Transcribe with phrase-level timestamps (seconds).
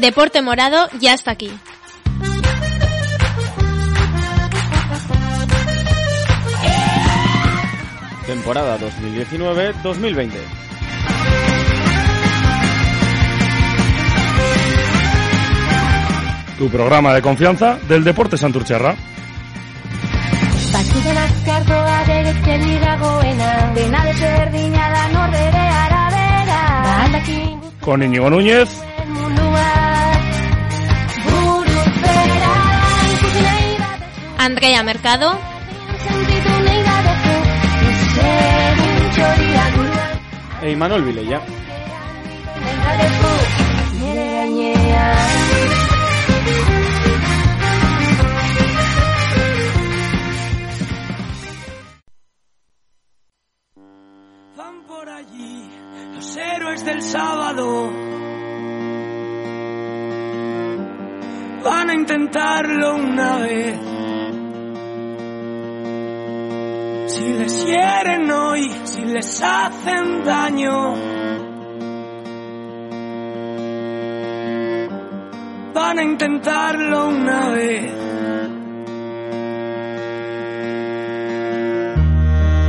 [0.00, 1.50] Deporte Morado ya está aquí.
[8.26, 10.30] Temporada 2019-2020.
[16.58, 18.94] Tu programa de confianza del Deporte Santurcherra.
[27.80, 28.68] Con Íñigo Núñez,
[34.38, 35.36] Andrea Mercado,
[40.62, 41.40] E Imanol Vilella.
[54.56, 55.70] Van por allí
[56.14, 57.90] los héroes del sábado.
[61.64, 63.97] Van a intentarlo una vez.
[67.28, 70.94] Si les hieren hoy, si les hacen daño.
[75.74, 77.92] Van a intentarlo una vez.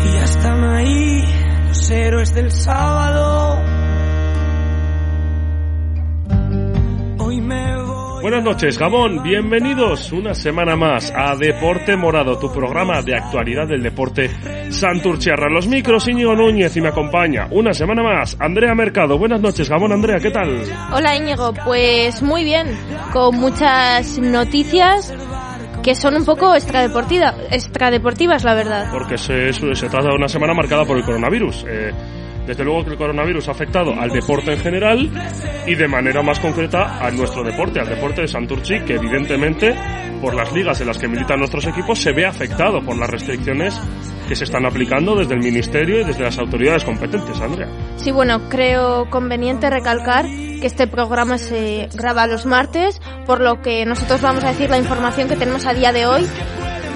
[0.03, 1.23] Y ya están ahí
[1.69, 3.48] los héroes del sábado.
[8.29, 9.23] Buenas noches, Gabón.
[9.23, 14.29] Bienvenidos una semana más a Deporte Morado, tu programa de actualidad del deporte
[14.69, 15.49] Santurchiarra.
[15.49, 19.17] Los micros Íñigo Núñez y me acompaña una semana más Andrea Mercado.
[19.17, 19.93] Buenas noches, Gabón.
[19.93, 20.61] Andrea, ¿qué tal?
[20.93, 22.67] Hola Íñigo, pues muy bien,
[23.11, 25.11] con muchas noticias
[25.81, 28.89] que son un poco extradeportiva, extradeportivas, la verdad.
[28.91, 31.65] Porque se, se trata de una semana marcada por el coronavirus.
[31.67, 31.91] Eh,
[32.45, 35.09] desde luego que el coronavirus ha afectado al deporte en general
[35.67, 39.75] y de manera más concreta a nuestro deporte, al deporte de Santurchi, que evidentemente
[40.21, 43.79] por las ligas en las que militan nuestros equipos se ve afectado por las restricciones
[44.27, 47.67] que se están aplicando desde el Ministerio y desde las autoridades competentes, Andrea.
[47.97, 53.85] Sí, bueno, creo conveniente recalcar que este programa se graba los martes, por lo que
[53.85, 56.27] nosotros vamos a decir la información que tenemos a día de hoy,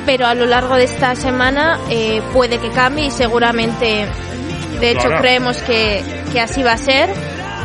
[0.06, 4.06] pero a lo largo de esta semana eh, puede que cambie y seguramente,
[4.84, 5.22] de hecho, Claro.
[5.22, 6.02] creemos que,
[6.32, 7.10] que así va a ser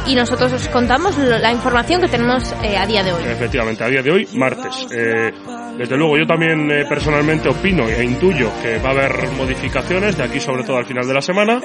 [0.06, 3.22] y nosotros os contamos la información que tenemos eh, a día de hoy.
[3.26, 4.86] Efectivamente, a día de hoy, martes.
[4.96, 5.32] Eh,
[5.76, 10.22] desde luego, yo también eh, personalmente opino e intuyo que va a haber modificaciones de
[10.24, 11.60] aquí, sobre todo al final de la semana.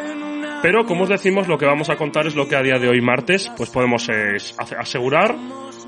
[0.61, 2.87] Pero, como os decimos, lo que vamos a contar es lo que a día de
[2.89, 5.35] hoy, martes, pues podemos ase- asegurar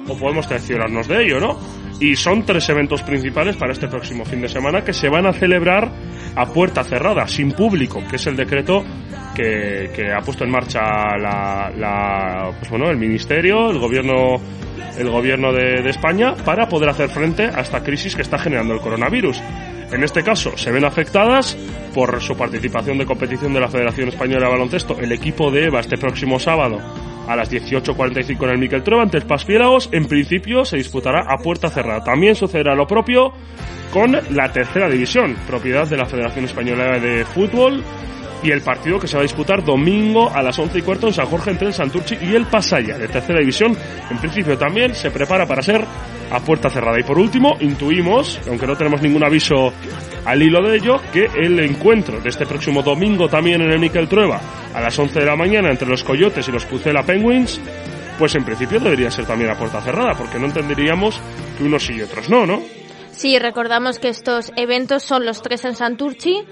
[0.08, 1.60] o podemos cerciorarnos de ello, ¿no?
[2.00, 5.34] Y son tres eventos principales para este próximo fin de semana que se van a
[5.34, 5.90] celebrar
[6.36, 8.84] a puerta cerrada, sin público, que es el decreto
[9.36, 10.82] que, que ha puesto en marcha
[11.20, 14.38] la, la- pues bueno, el Ministerio, el Gobierno
[14.98, 18.74] el gobierno de, de España para poder hacer frente a esta crisis que está generando
[18.74, 19.42] el coronavirus.
[19.92, 21.58] En este caso, se ven afectadas
[21.94, 25.82] por su participación de competición de la Federación Española de Baloncesto el equipo de EVA
[25.82, 26.80] este próximo sábado
[27.28, 29.90] a las 18.45 en el Miquel Trueba ante el Paspiélagos.
[29.92, 32.02] En principio se disputará a puerta cerrada.
[32.04, 33.34] También sucederá lo propio
[33.92, 37.84] con la tercera división, propiedad de la Federación Española de Fútbol
[38.44, 41.14] y el partido que se va a disputar domingo a las 11 y cuarto en
[41.14, 43.76] San Jorge entre el Santurchi y el Pasaya de tercera división.
[44.10, 45.84] En principio también se prepara para ser
[46.32, 47.00] a puerta cerrada.
[47.00, 49.74] Y por último, intuimos, aunque no tenemos ningún aviso
[50.26, 54.08] al hilo de ello, que el encuentro de este próximo domingo también en el Miquel
[54.08, 54.40] Trueba
[54.74, 57.60] a las 11 de la mañana entre los Coyotes y los Pucela Penguins,
[58.18, 61.20] pues en principio debería ser también a puerta cerrada, porque no entenderíamos
[61.58, 62.62] que unos y otros no, ¿no?
[63.12, 66.44] Sí, recordamos que estos eventos son los tres en Santurchi,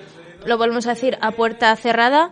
[0.45, 2.31] lo volvemos a decir a puerta cerrada,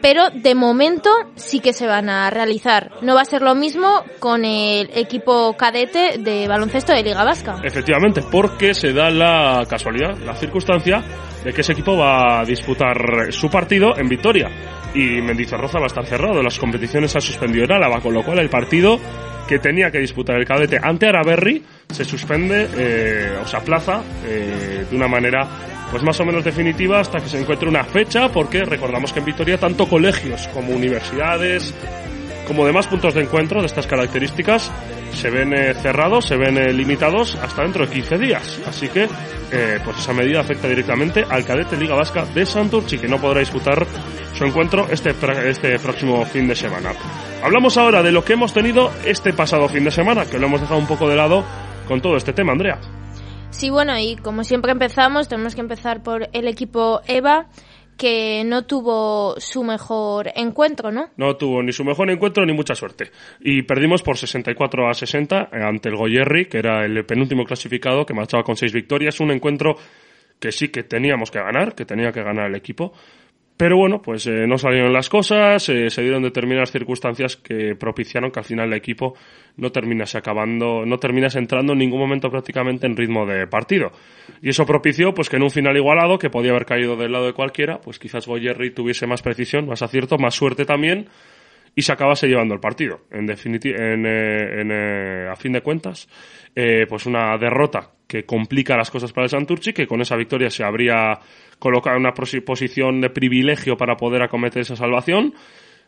[0.00, 2.92] pero de momento sí que se van a realizar.
[3.02, 7.60] No va a ser lo mismo con el equipo cadete de baloncesto de Liga Vasca.
[7.64, 11.02] Efectivamente, porque se da la casualidad, la circunstancia
[11.44, 14.48] de que ese equipo va a disputar su partido en Vitoria
[14.94, 16.42] y Mendizorroza va a estar cerrado.
[16.42, 18.98] Las competiciones han suspendido en Álava, con lo cual el partido
[19.46, 24.84] que tenía que disputar el cadete ante Araberri se suspende eh, o se aplaza eh,
[24.90, 25.46] de una manera
[25.90, 29.24] pues más o menos definitiva hasta que se encuentre una fecha porque recordamos que en
[29.24, 31.72] Vitoria tanto colegios como universidades
[32.46, 34.70] como demás puntos de encuentro de estas características
[35.12, 38.60] se ven eh, cerrados, se ven limitados hasta dentro de 15 días.
[38.66, 39.08] Así que
[39.84, 43.86] pues esa medida afecta directamente al cadete Liga Vasca de Santurchi que no podrá disputar
[44.34, 45.14] su encuentro este,
[45.48, 46.92] este próximo fin de semana.
[47.42, 50.60] Hablamos ahora de lo que hemos tenido este pasado fin de semana, que lo hemos
[50.60, 51.44] dejado un poco de lado
[51.86, 52.78] con todo este tema, Andrea.
[53.50, 57.46] Sí, bueno, y como siempre empezamos, tenemos que empezar por el equipo EVA,
[57.96, 61.08] que no tuvo su mejor encuentro, ¿no?
[61.16, 63.10] No tuvo ni su mejor encuentro ni mucha suerte.
[63.40, 68.12] Y perdimos por 64 a 60 ante el Goyerri, que era el penúltimo clasificado, que
[68.12, 69.20] marchaba con seis victorias.
[69.20, 69.76] Un encuentro
[70.38, 72.92] que sí que teníamos que ganar, que tenía que ganar el equipo,
[73.56, 78.30] pero bueno, pues eh, no salieron las cosas, eh, se dieron determinadas circunstancias que propiciaron
[78.30, 79.14] que al final el equipo
[79.56, 83.92] no terminase acabando, no terminase entrando en ningún momento prácticamente en ritmo de partido.
[84.42, 87.26] Y eso propició pues que en un final igualado, que podía haber caído del lado
[87.26, 91.08] de cualquiera, pues quizás Goyerri tuviese más precisión, más acierto, más suerte también,
[91.74, 93.06] y se acabase llevando el partido.
[93.10, 96.08] En en, eh, a fin de cuentas,
[96.88, 100.64] pues una derrota que complica las cosas para el Santurci, que con esa victoria se
[100.64, 101.18] habría
[101.58, 105.34] colocado en una posición de privilegio para poder acometer esa salvación.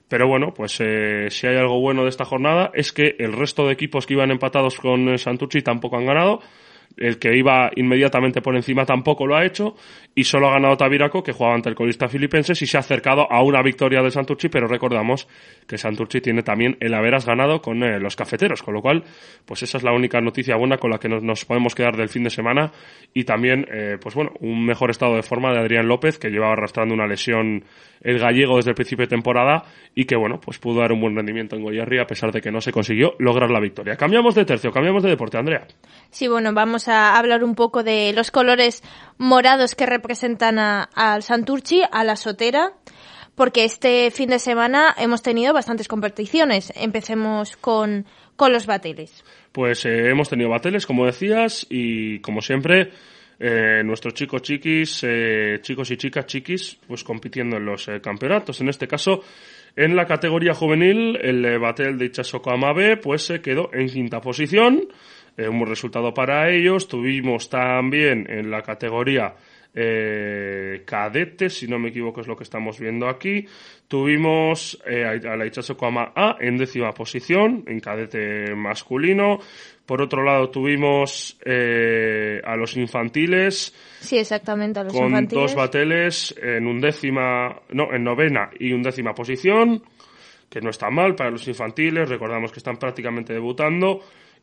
[0.08, 3.66] Pero bueno, pues eh, si hay algo bueno de esta jornada es que el resto
[3.66, 6.40] de equipos que iban empatados con Santurci tampoco han ganado
[6.96, 9.74] el que iba inmediatamente por encima tampoco lo ha hecho
[10.14, 13.30] y solo ha ganado Tabiraco que jugaba ante el colista filipenses y se ha acercado
[13.30, 15.28] a una victoria de Santurci pero recordamos
[15.66, 19.04] que Santurci tiene también el haberas ganado con eh, los cafeteros con lo cual
[19.44, 22.24] pues esa es la única noticia buena con la que nos, podemos quedar del fin
[22.24, 22.72] de semana
[23.14, 26.52] y también eh, pues bueno un mejor estado de forma de Adrián López que llevaba
[26.52, 27.64] arrastrando una lesión
[28.00, 29.64] el gallego desde el principio de temporada
[29.94, 32.50] y que bueno pues pudo dar un buen rendimiento en Goyarri a pesar de que
[32.50, 33.96] no se consiguió lograr la victoria.
[33.96, 35.66] Cambiamos de tercio cambiamos de deporte Andrea.
[36.10, 38.84] Sí, bueno, vamos a hablar un poco de los colores
[39.16, 42.72] morados que representan al Santurchi, a la Sotera,
[43.34, 46.72] porque este fin de semana hemos tenido bastantes competiciones.
[46.76, 48.04] Empecemos con,
[48.36, 49.24] con los bateles.
[49.52, 52.90] Pues eh, hemos tenido bateles, como decías, y como siempre,
[53.38, 58.60] eh, nuestros chicos chiquis, eh, chicos y chicas chiquis, pues compitiendo en los campeonatos.
[58.60, 59.22] En este caso,
[59.76, 64.88] en la categoría juvenil, el batel de Ichasoko Amabe, pues se quedó en quinta posición
[65.38, 66.88] eh, un buen resultado para ellos.
[66.88, 69.34] Tuvimos también en la categoría
[69.74, 73.46] eh, cadetes, si no me equivoco es lo que estamos viendo aquí.
[73.86, 75.76] Tuvimos eh, a la Ichazo
[76.16, 79.38] A en décima posición, en cadete masculino.
[79.86, 83.72] Por otro lado tuvimos eh, a los infantiles.
[84.00, 85.42] Sí, exactamente, a los con infantiles.
[85.42, 89.82] dos bateles en undécima, no, en novena y undécima posición,
[90.50, 92.08] que no está mal para los infantiles.
[92.08, 94.00] Recordamos que están prácticamente debutando.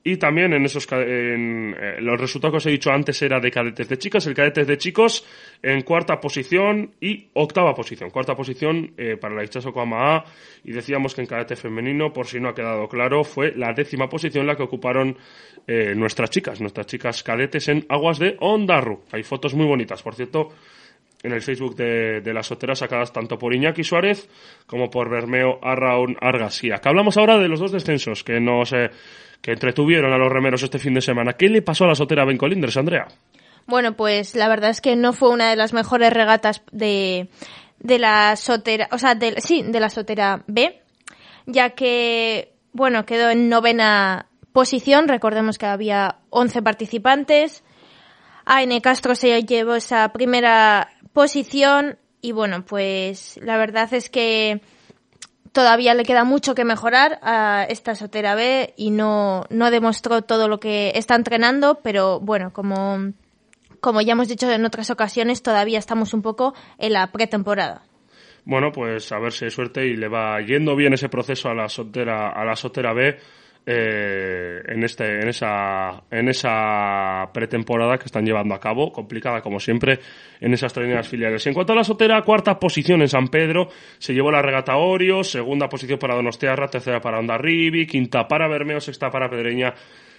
[0.07, 3.49] Y también en esos en, eh, los resultados que os he dicho antes era de
[3.49, 5.25] cadetes de chicas, el cadetes de chicos
[5.63, 8.11] en cuarta posición y octava posición.
[8.11, 10.23] Cuarta posición eh, para la Ichazo A
[10.63, 14.07] y decíamos que en cadete femenino, por si no ha quedado claro, fue la décima
[14.07, 15.17] posición la que ocuparon
[15.65, 19.05] eh, nuestras chicas, nuestras chicas cadetes en aguas de Ondarru.
[19.11, 20.49] Hay fotos muy bonitas, por cierto,
[21.23, 24.29] en el Facebook de, de las soteras sacadas tanto por Iñaki Suárez
[24.67, 26.75] como por Bermeo Arraun Argasía.
[26.75, 28.71] Acá hablamos ahora de los dos descensos que nos
[29.45, 31.33] que entretuvieron a los remeros este fin de semana.
[31.33, 33.05] ¿Qué le pasó a la sotera Bencolindres, Andrea?
[33.67, 37.29] Bueno, pues la verdad es que no fue una de las mejores regatas de,
[37.77, 40.81] de la sotera, o sea, de, sí, de la sotera B,
[41.45, 47.63] ya que, bueno, quedó en novena posición, recordemos que había 11 participantes,
[48.45, 54.61] Aine Castro se llevó esa primera posición y bueno, pues la verdad es que
[55.55, 60.49] todavía le queda mucho que mejorar a esta Sotera B y no, no demostró todo
[60.49, 63.13] lo que está entrenando, pero bueno, como,
[63.79, 67.83] como ya hemos dicho en otras ocasiones, todavía estamos un poco en la pretemporada.
[68.43, 71.55] Bueno, pues a ver si hay suerte y le va yendo bien ese proceso a
[71.55, 73.17] la Sotera, a la Sotera B
[73.65, 79.59] eh, en, este, en, esa, en esa pretemporada que están llevando a cabo, complicada como
[79.59, 79.99] siempre,
[80.39, 81.45] en esas treneras filiales.
[81.47, 85.23] En cuanto a la sotera, cuarta posición en San Pedro, se llevó la regata Orio,
[85.23, 89.73] segunda posición para Donostiarra, tercera para Ondarribi, quinta para Bermeo, sexta para Pedreña,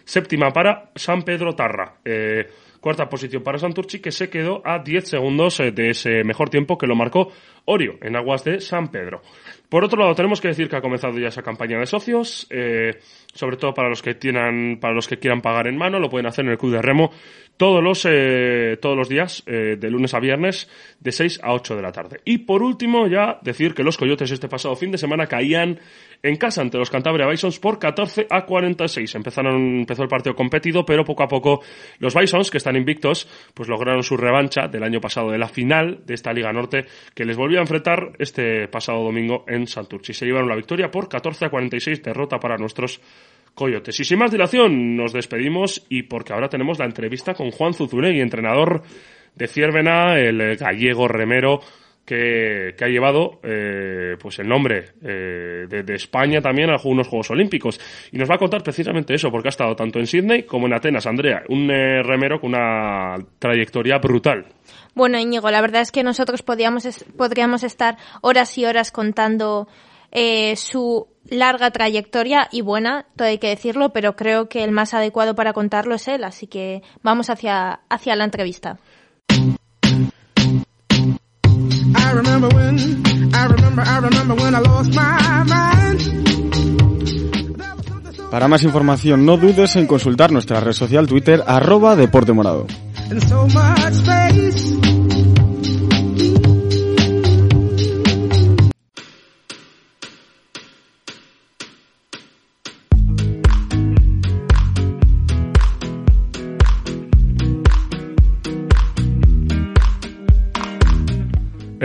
[0.05, 1.97] séptima para San Pedro Tarra.
[2.05, 2.47] Eh,
[2.87, 6.79] Cuarta posición para Santurchi, que se quedó a 10 segundos eh, de ese mejor tiempo
[6.79, 7.33] que lo marcó
[7.67, 9.23] Orio en aguas de San Pedro.
[9.69, 12.99] Por otro lado, tenemos que decir que ha comenzado ya esa campaña de socios, eh,
[13.35, 16.27] sobre todo para los que tienen, para los que quieran pagar en mano, lo pueden
[16.27, 17.11] hacer en el Club de Remo
[17.57, 20.69] todos los, eh, todos los días, eh, de lunes a viernes,
[21.01, 22.21] de 6 a 8 de la tarde.
[22.25, 25.81] Y por último, ya decir que los Coyotes este pasado fin de semana caían
[26.23, 29.15] en casa ante los Cantabria Bisons por 14 a 46.
[29.15, 31.63] Empezaron, empezó el partido competido, pero poco a poco
[31.99, 36.01] los Bisons, que están invictos, pues lograron su revancha del año pasado de la final
[36.05, 40.13] de esta Liga Norte, que les volvió a enfrentar este pasado domingo en Santurci.
[40.13, 43.01] Se llevaron la victoria por 14 a 46, derrota para nuestros
[43.55, 43.99] Coyotes.
[43.99, 48.21] Y sin más dilación, nos despedimos y porque ahora tenemos la entrevista con Juan Zuzunegui,
[48.21, 48.83] entrenador
[49.35, 51.61] de Ciervena, el gallego remero
[52.07, 57.81] que, ha llevado eh, pues el nombre eh, de, España también a algunos Juegos Olímpicos.
[58.13, 60.75] Y nos va a contar precisamente eso, porque ha estado tanto en Sydney como en
[60.75, 61.07] Atenas.
[61.07, 64.47] Andrea, un eh, remero con una trayectoria brutal.
[64.95, 69.69] Bueno, Íñigo, la verdad es que nosotros podríamos, es- podríamos estar horas y horas contando
[70.55, 75.35] su larga trayectoria y buena, todo hay que decirlo, pero creo que el más adecuado
[75.35, 78.79] para contarlo es él, así que vamos hacia, hacia la entrevista.
[82.17, 82.79] I remember when,
[83.35, 86.01] I remember, I remember when I lost my mind.
[88.31, 92.67] Para más información, no dudes en consultar nuestra red social Twitter, arroba Deporte Morado.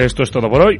[0.06, 0.80] Esto es todo por hoy.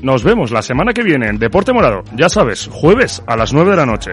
[0.00, 2.04] Nos vemos la semana que viene en Deporte Morado.
[2.14, 4.12] Ya sabes, jueves a las 9 de la noche.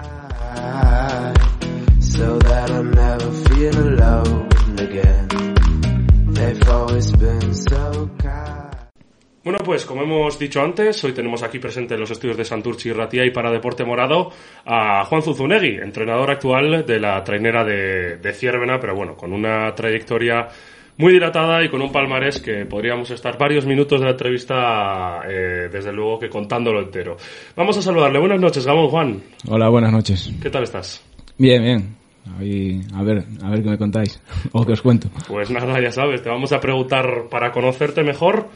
[9.48, 12.90] Bueno, pues como hemos dicho antes, hoy tenemos aquí presente en los estudios de Santurchi
[12.90, 14.30] y Ratia y para Deporte Morado
[14.66, 19.74] a Juan Zuzunegui, entrenador actual de la trainera de, de Ciervena, pero bueno, con una
[19.74, 20.50] trayectoria
[20.98, 25.70] muy dilatada y con un palmarés que podríamos estar varios minutos de la entrevista, eh,
[25.72, 27.16] desde luego que contándolo entero.
[27.56, 28.20] Vamos a saludarle.
[28.20, 29.22] Buenas noches, Gabón Juan.
[29.48, 30.30] Hola, buenas noches.
[30.42, 31.02] ¿Qué tal estás?
[31.38, 31.96] Bien, bien.
[32.38, 34.22] Ahí, a ver, a ver qué me contáis.
[34.52, 35.08] o qué os cuento.
[35.26, 38.50] Pues nada, ya sabes, te vamos a preguntar para conocerte mejor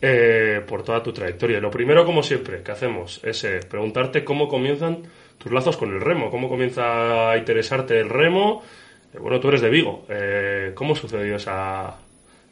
[0.00, 1.60] eh, por toda tu trayectoria.
[1.60, 5.02] Lo primero, como siempre, que hacemos es eh, preguntarte cómo comienzan
[5.38, 8.62] tus lazos con el remo, cómo comienza a interesarte el remo.
[9.14, 10.04] Eh, bueno, tú eres de Vigo.
[10.08, 11.96] Eh, ¿Cómo sucedió esa,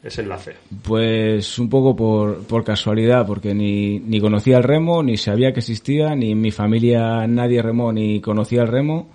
[0.03, 0.55] ese enlace?
[0.83, 5.59] Pues un poco por, por casualidad, porque ni, ni conocía el remo, ni sabía que
[5.59, 9.09] existía, ni en mi familia nadie remó ni conocía el remo.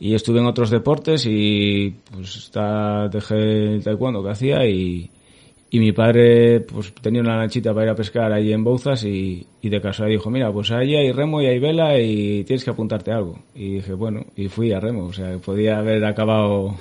[0.00, 5.10] Y estuve en otros deportes y pues está, dejé el taekwondo que hacía y,
[5.70, 9.46] y mi padre pues tenía una lanchita para ir a pescar allí en Bouzas y,
[9.60, 12.70] y de casualidad dijo, mira, pues allí hay remo y hay vela y tienes que
[12.70, 13.38] apuntarte algo.
[13.54, 16.74] Y dije, bueno, y fui a remo, o sea, podía haber acabado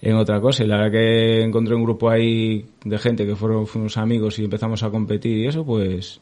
[0.00, 0.64] en otra cosa.
[0.64, 4.44] Y la verdad que encontré un grupo ahí de gente que fueron fuimos amigos y
[4.44, 6.20] empezamos a competir y eso, pues,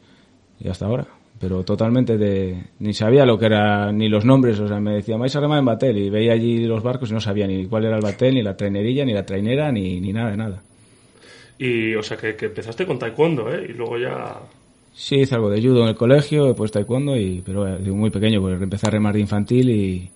[0.59, 1.07] y hasta ahora.
[1.39, 5.17] Pero totalmente de, ni sabía lo que era, ni los nombres, o sea, me decía,
[5.17, 7.85] vais a remar en Batel, y veía allí los barcos y no sabía ni cuál
[7.85, 10.63] era el Batel, ni la trainerilla, ni la trainera, ni, ni nada nada.
[11.57, 13.67] Y, o sea, que, que empezaste con taekwondo, ¿eh?
[13.69, 14.39] Y luego ya...
[14.93, 18.41] Sí, hice algo de judo en el colegio, pues taekwondo, y, pero eh, muy pequeño,
[18.41, 20.09] pues empecé a remar de infantil y,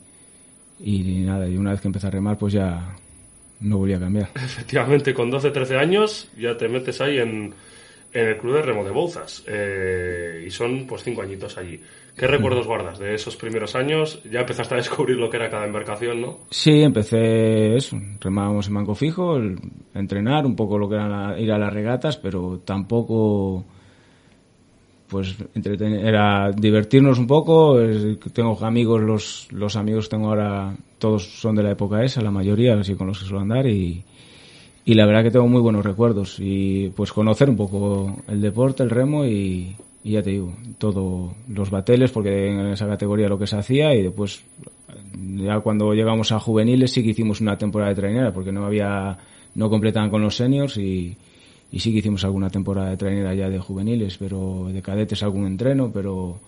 [0.79, 2.96] y nada, y una vez que empecé a remar, pues ya
[3.62, 4.29] no volví a cambiar.
[4.36, 7.53] Efectivamente, con 12, 13 años ya te metes ahí en,
[8.13, 9.43] en el club de remo de Bouzas.
[9.48, 11.79] Eh, y son pues cinco añitos allí.
[12.20, 14.22] ¿Qué recuerdos guardas de esos primeros años?
[14.30, 16.40] Ya empezaste a descubrir lo que era cada embarcación, ¿no?
[16.50, 19.38] Sí, empecé eso, remábamos en banco fijo,
[19.94, 23.64] entrenar un poco lo que era la- ir a las regatas, pero tampoco
[25.08, 27.80] pues era divertirnos un poco,
[28.34, 32.76] tengo amigos, los, los amigos tengo ahora, todos son de la época esa, la mayoría,
[32.80, 34.04] así con los que suelo andar y,
[34.86, 38.84] y la verdad que tengo muy buenos recuerdos y pues conocer un poco el deporte,
[38.84, 43.38] el remo y, y ya te digo, todo los bateles porque en esa categoría lo
[43.38, 44.44] que se hacía y después
[45.36, 49.18] ya cuando llegamos a juveniles sí que hicimos una temporada de trainera porque no había
[49.56, 51.18] no completaban con los seniors y,
[51.72, 55.46] y sí que hicimos alguna temporada de trainera ya de juveniles, pero de cadetes algún
[55.46, 56.39] entreno, pero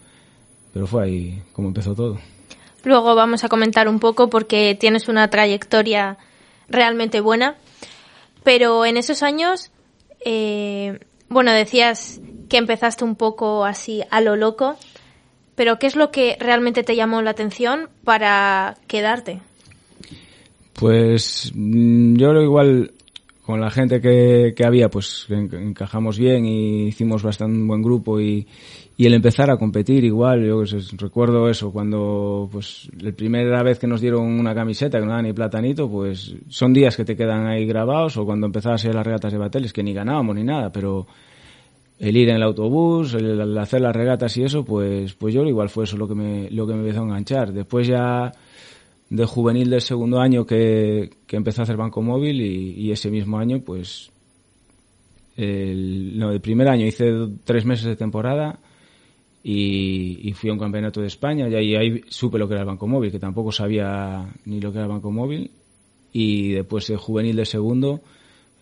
[0.74, 2.20] pero fue ahí como empezó todo.
[2.84, 6.18] Luego vamos a comentar un poco porque tienes una trayectoria
[6.68, 7.56] realmente buena.
[8.44, 9.72] Pero en esos años,
[10.26, 12.20] eh, bueno, decías
[12.52, 14.76] que empezaste un poco así a lo loco,
[15.56, 19.40] pero ¿qué es lo que realmente te llamó la atención para quedarte?
[20.74, 22.92] Pues mm, yo lo igual
[23.46, 28.20] con la gente que, que había, pues en- encajamos bien y hicimos bastante buen grupo
[28.20, 28.46] y,
[28.98, 30.62] y el empezar a competir igual, yo
[30.98, 35.22] recuerdo eso, cuando pues la primera vez que nos dieron una camiseta que no era
[35.22, 38.94] ni platanito, pues son días que te quedan ahí grabados o cuando empezabas a a
[38.94, 41.08] las regatas de bateles que ni ganábamos ni nada, pero
[42.02, 45.70] el ir en el autobús, el, hacer las regatas y eso, pues, pues yo igual
[45.70, 47.54] fue eso lo que me, lo que me empezó a enganchar.
[47.54, 48.32] Después ya
[49.08, 53.38] de juvenil del segundo año que, que empecé a hacer banco móvil y, ese mismo
[53.38, 54.10] año, pues,
[55.38, 57.06] el, no, el primer año hice
[57.44, 58.58] tres meses de temporada
[59.44, 62.68] y, fui a un campeonato de España y ahí, ahí supe lo que era el
[62.68, 65.52] banco móvil, que tampoco sabía ni lo que era el banco móvil
[66.12, 68.02] y después de juvenil de segundo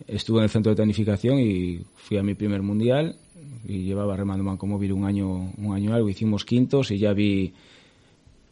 [0.06, 3.16] estuve en el centro de tecnificación y fui a mi primer mundial
[3.66, 6.08] y llevaba remando banco móvil un año un año algo.
[6.08, 7.52] Hicimos quintos y ya vi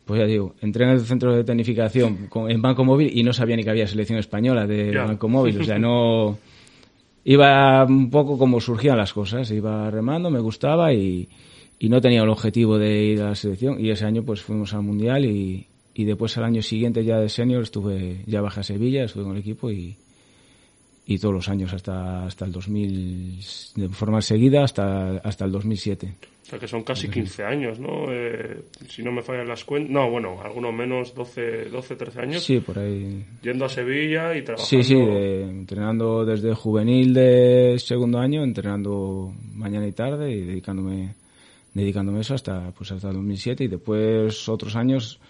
[0.05, 3.33] pues ya digo entré en el centro de tecnificación con, en banco móvil y no
[3.33, 5.05] sabía ni que había selección española de Ya.
[5.05, 5.61] banco móvil.
[5.61, 6.39] O sea no
[7.25, 9.51] iba un poco como surgían las cosas.
[9.51, 11.29] Iba remando me gustaba y,
[11.79, 13.79] y no tenía el objetivo de ir a la selección.
[13.85, 17.29] Y ese año pues fuimos al mundial y, y después al año siguiente ya de
[17.29, 19.97] senior estuve ya bajé a Sevilla estuve con el equipo y
[21.11, 23.41] y todos los años hasta hasta el 2000
[23.77, 28.13] de forma seguida hasta hasta el 2007 O sea que son casi 15 años, ¿no?
[28.13, 29.91] Eh, si no me fallan las cuentas.
[29.91, 32.43] No, bueno, algunos menos, 12, 12 13 años.
[32.45, 34.69] sí por ahí Yendo a Sevilla y trabajando.
[34.69, 41.15] sí sí de- entrenando desde juvenil de segundo año entrenando mañana y tarde y dedicándome
[41.75, 45.21] dedicándome eso hasta pues hasta el 2007 y después otros años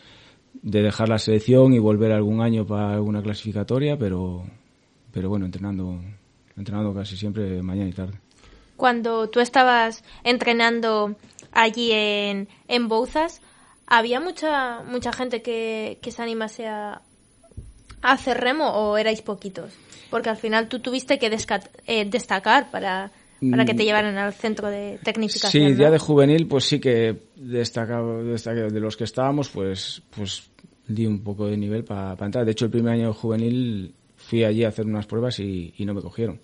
[0.63, 4.45] de dejar la selección y volver algún año para alguna clasificatoria pero
[5.19, 6.01] pero bueno entrenando
[6.57, 8.15] entrenando casi siempre mañana y tarde
[8.77, 11.17] Cuando tú estabas entrenando
[11.51, 13.43] allí en, en Bouzas,
[13.85, 17.03] ¿había mucha mucha gente que, que se animase a,
[18.01, 19.73] a hacer remo o erais poquitos?
[20.09, 23.11] Porque al final tú tuviste que eh, destacar para,
[23.51, 23.87] para que te Mm.
[23.87, 25.51] llevaran al centro de tecnificación.
[25.51, 25.81] Sí, ¿no?
[25.83, 30.49] ya de juvenil, pues sí que destacaba, de los que estábamos, pues, pues
[30.87, 32.45] di un poco de nivel para entrar.
[32.45, 33.95] De hecho, el primer año de juvenil
[34.29, 36.39] fui allí a hacer unas pruebas y, y no me cogieron.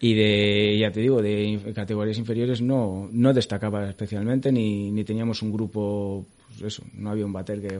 [0.00, 5.42] Y de, ya te digo, de categorías inferiores no, no destacaba especialmente, ni, ni teníamos
[5.42, 7.78] un grupo, pues eso, no había un bater que,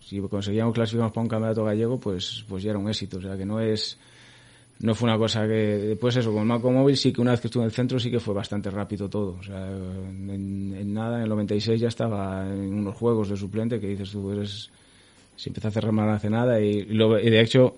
[0.00, 3.18] si conseguíamos clasificarnos para un campeonato gallego, pues, pues ya era un éxito.
[3.18, 3.98] O sea, que no es,
[4.80, 5.54] no fue una cosa que
[5.94, 7.98] después eso con el Marco Móvil sí que una vez que estuve en el centro
[7.98, 11.88] sí que fue bastante rápido todo o sea en, en nada en el 96 ya
[11.88, 14.68] estaba en unos juegos de suplente que dices tú eres
[15.34, 17.74] si empecé a hacer remar hace nada y, lo- y de hecho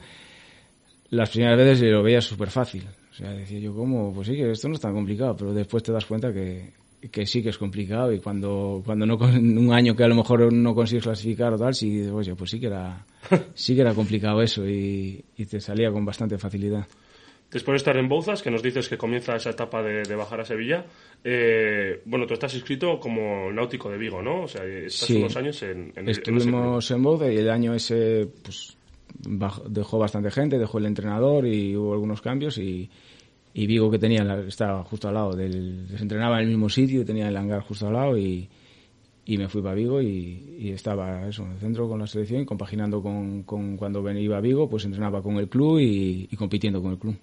[1.10, 4.50] las primeras veces lo veía súper fácil o sea decía yo cómo pues sí que
[4.50, 6.72] esto no es tan complicado pero después te das cuenta que
[7.10, 10.52] que sí que es complicado y cuando cuando no un año que a lo mejor
[10.52, 13.06] no consigues clasificar o tal sí dices oye pues sí que era
[13.54, 16.86] sí que era complicado eso y, y te salía con bastante facilidad
[17.50, 20.42] Después de estar en Bouzas, que nos dices que comienza esa etapa de, de bajar
[20.42, 20.84] a Sevilla,
[21.24, 24.42] eh, bueno, tú estás inscrito como náutico de Vigo, ¿no?
[24.42, 25.16] O sea, estás Sí.
[25.16, 26.08] unos años en, en, en.
[26.10, 28.76] Estuvimos en Boude y el año ese pues
[29.20, 32.90] dejó bastante gente, dejó el entrenador y hubo algunos cambios y,
[33.54, 37.04] y Vigo que tenía estaba justo al lado del se entrenaba en el mismo sitio,
[37.04, 38.48] tenía el hangar justo al lado y,
[39.24, 42.42] y me fui para Vigo y, y estaba eso en el centro con la selección
[42.42, 46.36] y compaginando con, con cuando venía a Vigo pues entrenaba con el club y, y
[46.36, 47.16] compitiendo con el club.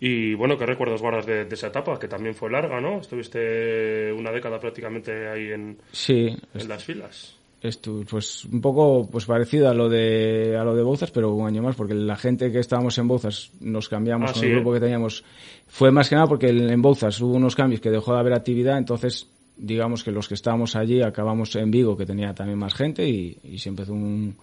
[0.00, 1.98] Y bueno, ¿qué recuerdos guardas de, de esa etapa?
[1.98, 3.00] Que también fue larga, ¿no?
[3.00, 7.37] Estuviste una década prácticamente ahí en, Sí, en las filas.
[7.60, 11.44] Esto, pues un poco pues parecido a lo de a lo de Bouzas, pero un
[11.46, 14.52] año más, porque la gente que estábamos en Bouzas nos cambiamos Ah, con sí, el
[14.52, 14.54] ¿eh?
[14.56, 15.24] grupo que teníamos.
[15.66, 18.34] Fue más que nada porque el- en Bouzas hubo unos cambios que dejó de haber
[18.34, 22.74] actividad, entonces digamos que los que estábamos allí acabamos en Vigo, que tenía también más
[22.74, 24.36] gente, y, y se empezó un,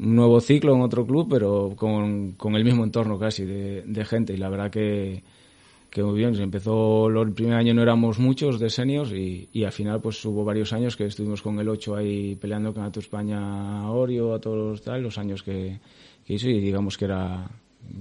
[0.00, 4.04] un nuevo ciclo en otro club, pero con, con el mismo entorno casi de, de
[4.04, 5.22] gente, y la verdad que,
[5.92, 6.34] que muy bien.
[6.34, 10.24] Se empezó el primer año no éramos muchos de seniors y, y al final pues
[10.24, 14.34] hubo varios años que estuvimos con el 8 ahí peleando el Campeonato de España Orio
[14.34, 15.78] a todos los tal, los años que,
[16.26, 17.46] que hizo y digamos que era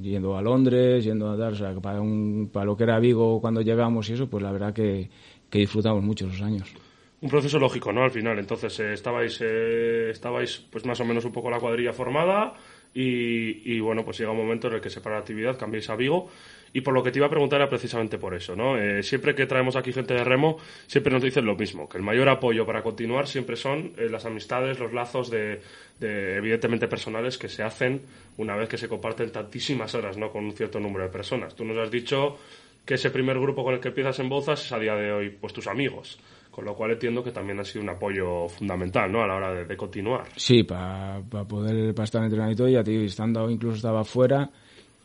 [0.02, 3.42] yendo a Londres, yendo a dar, o sea, para, un, para lo que era Vigo
[3.42, 5.10] cuando llegamos y eso, pues la verdad que,
[5.50, 6.74] que disfrutamos mucho esos años.
[7.20, 8.04] Un proceso lógico, ¿no?
[8.04, 11.94] Al final, entonces eh, estabais, eh, estabais pues más o menos un poco la cuadrilla
[11.94, 12.54] formada
[12.94, 15.90] y, y, bueno, pues llega un momento en el que se para la actividad, cambiáis
[15.90, 16.30] a Vigo
[16.74, 18.78] y por lo que te iba a preguntar era precisamente por eso, ¿no?
[18.78, 20.58] Eh, siempre que traemos aquí gente de remo,
[20.88, 24.26] siempre nos dicen lo mismo, que el mayor apoyo para continuar siempre son eh, las
[24.26, 25.62] amistades, los lazos de,
[26.00, 28.02] de, evidentemente personales que se hacen
[28.38, 30.32] una vez que se comparten tantísimas horas, ¿no?
[30.32, 31.56] Con un cierto número de personas.
[31.56, 32.38] Tú nos has dicho
[32.86, 35.30] que ese primer grupo con el que empiezas en Bozas es a día de hoy,
[35.30, 36.20] pues tus amigos.
[36.50, 39.22] Con lo cual entiendo que también ha sido un apoyo fundamental, ¿no?
[39.24, 40.24] A la hora de, de continuar.
[40.36, 44.50] Sí, para poder para estar entrenando y todo, ya te digo, estando incluso estaba fuera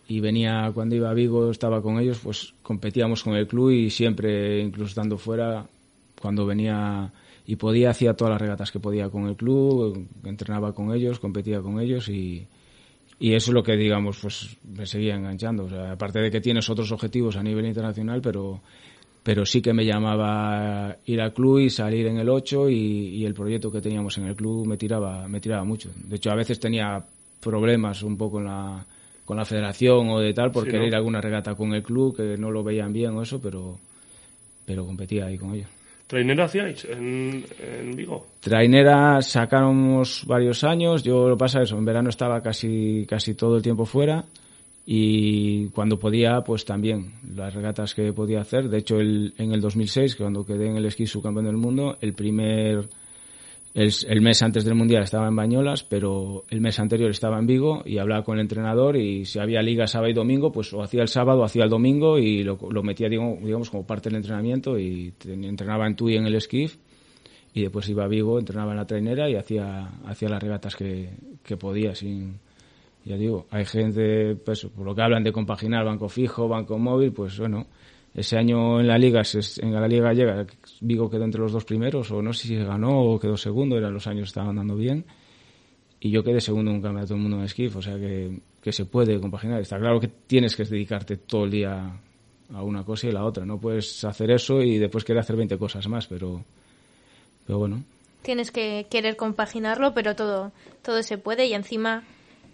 [0.09, 3.91] y venía cuando iba a Vigo, estaba con ellos, pues competíamos con el club y
[3.91, 5.67] siempre, incluso estando fuera,
[6.21, 7.13] cuando venía
[7.47, 11.61] y podía, hacía todas las regatas que podía con el club, entrenaba con ellos, competía
[11.61, 12.47] con ellos y,
[13.19, 15.65] y eso es lo que, digamos, pues me seguía enganchando.
[15.65, 18.61] O sea, aparte de que tienes otros objetivos a nivel internacional, pero,
[19.23, 22.75] pero sí que me llamaba ir al club y salir en el 8 y,
[23.17, 25.91] y el proyecto que teníamos en el club me tiraba, me tiraba mucho.
[25.97, 27.05] De hecho, a veces tenía
[27.41, 28.87] problemas un poco en la,
[29.27, 32.17] con la federación o de tal por querer ir a alguna regata con el club
[32.17, 33.79] que no lo veían bien o eso, pero,
[34.65, 35.69] pero competía ahí con ellos.
[36.07, 38.29] ¿Trainera hacíais en, en, Vigo?
[38.41, 41.03] Trainera sacamos varios años.
[41.03, 44.25] Yo lo pasa eso, en verano estaba casi, casi todo el tiempo fuera
[44.89, 48.69] y cuando podía, pues también las regatas que podía hacer.
[48.69, 52.15] De hecho, el, en el 2006, cuando quedé en el esquí subcampeón del mundo, el
[52.15, 52.89] primer
[53.77, 57.83] el, mes antes del Mundial estaba en Bañolas, pero el mes anterior estaba en Vigo
[57.85, 61.03] y hablaba con el entrenador y si había liga sábado y domingo, pues o hacía
[61.03, 65.13] el sábado o hacía el domingo y lo, metía, digamos, como parte del entrenamiento y
[65.27, 66.79] entrenaba en Tui en el esquif
[67.53, 71.11] y después iba a Vigo, entrenaba en la trainera y hacía, hacía las regatas que,
[71.43, 72.39] que podía sin...
[73.05, 77.13] Ya digo, hay gente, pues, por lo que hablan de compaginar banco fijo, banco móvil,
[77.13, 77.67] pues bueno,
[78.17, 79.23] ese año en la liga,
[79.59, 80.47] en la liga llega,
[80.81, 83.93] Vigo quedó entre los dos primeros, o no sé si ganó o quedó segundo, eran
[83.93, 85.05] los años que estaban andando bien.
[86.01, 88.73] Y yo quedé segundo en un campeonato del mundo en esquif, o sea que, que
[88.73, 89.61] se puede compaginar.
[89.61, 91.93] Está claro que tienes que dedicarte todo el día
[92.55, 93.45] a una cosa y a la otra.
[93.45, 96.43] No puedes hacer eso y después querer hacer 20 cosas más, pero,
[97.47, 97.83] pero bueno.
[98.23, 100.53] Tienes que querer compaginarlo, pero todo,
[100.83, 102.05] todo se puede y encima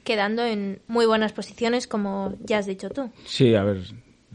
[0.02, 3.10] quedando en muy buenas posiciones, como ya has dicho tú.
[3.24, 3.82] Sí, a ver,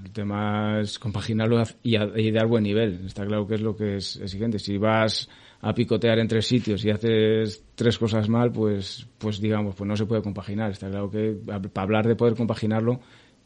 [0.04, 3.06] el tema es compaginarlo y, dar buen nivel.
[3.06, 4.60] Está claro que es lo que es exigente.
[4.60, 5.30] Si vas
[5.62, 9.96] a picotear en tres sitios y haces tres cosas mal, pues, pues digamos, pues no
[9.96, 10.72] se puede compaginar.
[10.72, 13.00] Está claro que para hablar de poder compaginarlo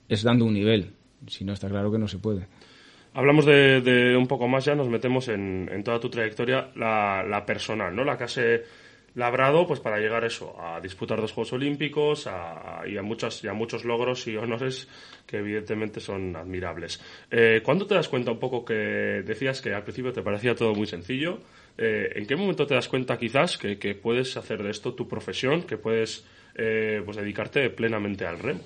[0.10, 0.94] es dando un nivel.
[1.28, 2.48] Si no, está claro que no se puede.
[3.14, 7.94] Hablamos de, un poco más ya, nos metemos en, toda tu trayectoria, la, la personal,
[7.94, 8.04] ¿no?
[8.04, 8.38] La que has
[9.16, 12.30] labrado pues para llegar eso a disputar dos Juegos Olímpicos
[12.88, 14.88] y a muchos y a muchos logros y honores
[15.26, 17.02] que evidentemente son admirables.
[17.30, 20.74] Eh, ¿Cuándo te das cuenta un poco que decías que al principio te parecía todo
[20.74, 21.40] muy sencillo?
[21.78, 25.64] Eh, ¿En qué momento te das cuenta quizás que, puedes hacer de esto tu profesión,
[25.64, 28.62] que puedes eh, pues dedicarte plenamente al remo?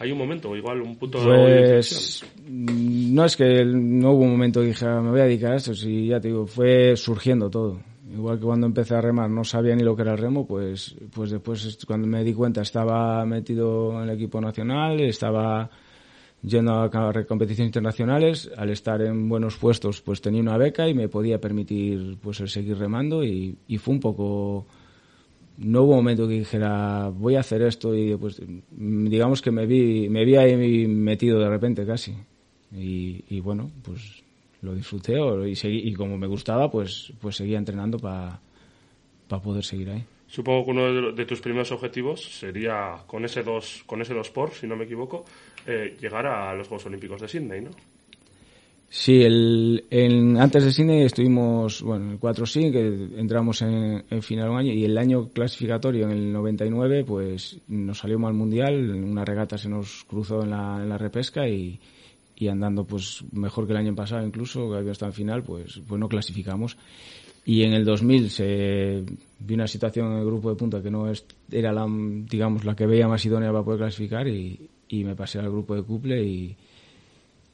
[0.00, 4.60] ¿Hay un momento o igual un punto pues, No es que no hubo un momento
[4.60, 7.80] que dije, me voy a dedicar a esto, si ya te digo, fue surgiendo todo
[8.14, 10.94] igual que cuando empecé a remar no sabía ni lo que era el remo, pues,
[11.12, 15.70] pues después cuando me di cuenta estaba metido en el equipo nacional, estaba
[16.42, 16.90] yendo a
[17.26, 22.18] competiciones internacionales, al estar en buenos puestos pues tenía una beca y me podía permitir
[22.20, 24.66] pues seguir remando y, fue un poco
[25.56, 30.08] no hubo momento que dijera voy a hacer esto y pues digamos que me vi
[30.08, 32.14] me vi ahí metido de repente casi.
[32.76, 34.23] Y bueno pues
[34.64, 35.14] lo disfruté
[35.48, 38.40] y, seguí, y como me gustaba, pues, pues seguía entrenando para
[39.28, 40.04] poder seguir ahí.
[40.26, 44.50] Supongo que uno de, tus primeros objetivos sería con ese dos con ese dos por,
[44.50, 45.24] si no me equivoco,
[45.64, 47.70] eh, llegar a los Juegos Olímpicos de Sydney, ¿no?
[48.88, 49.84] Sí, el,
[50.38, 54.84] antes de Sydney estuvimos, bueno, el 4 sí, que entramos en, final un año y
[54.84, 60.04] el año clasificatorio en el 99, pues nos salió mal mundial, una regata se nos
[60.04, 61.78] cruzó en la, en la repesca y,
[62.36, 65.80] y andando pues mejor que el año pasado incluso, que había estado en final, pues,
[65.86, 66.76] pues no clasificamos.
[67.46, 69.04] Y en el 2000 se
[69.38, 72.74] vi una situación en el grupo de punta que no es, era la, digamos, la
[72.74, 76.24] que veía más idónea para poder clasificar y, y me pasé al grupo de couple
[76.24, 76.56] y,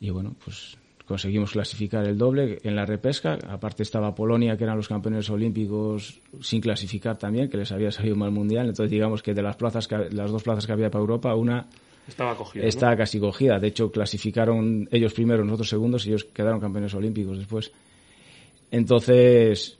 [0.00, 0.76] y bueno, pues
[1.10, 3.36] conseguimos clasificar el doble en la repesca.
[3.48, 8.14] Aparte estaba Polonia, que eran los campeones olímpicos sin clasificar también, que les había salido
[8.14, 8.68] mal mundial.
[8.68, 11.66] Entonces digamos que de las plazas, que, las dos plazas que había para Europa, una
[12.10, 12.64] estaba cogida.
[12.64, 13.58] Está casi cogida.
[13.58, 17.72] De hecho, clasificaron ellos primero, nosotros segundos, y ellos quedaron campeones olímpicos después.
[18.70, 19.78] Entonces,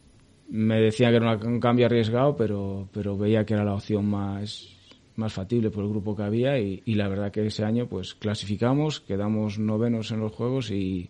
[0.48, 4.68] me decían que era un cambio arriesgado, pero, pero veía que era la opción más,
[5.16, 9.00] más factible por el grupo que había y, la verdad que ese año pues clasificamos,
[9.00, 11.08] quedamos novenos en los Juegos y,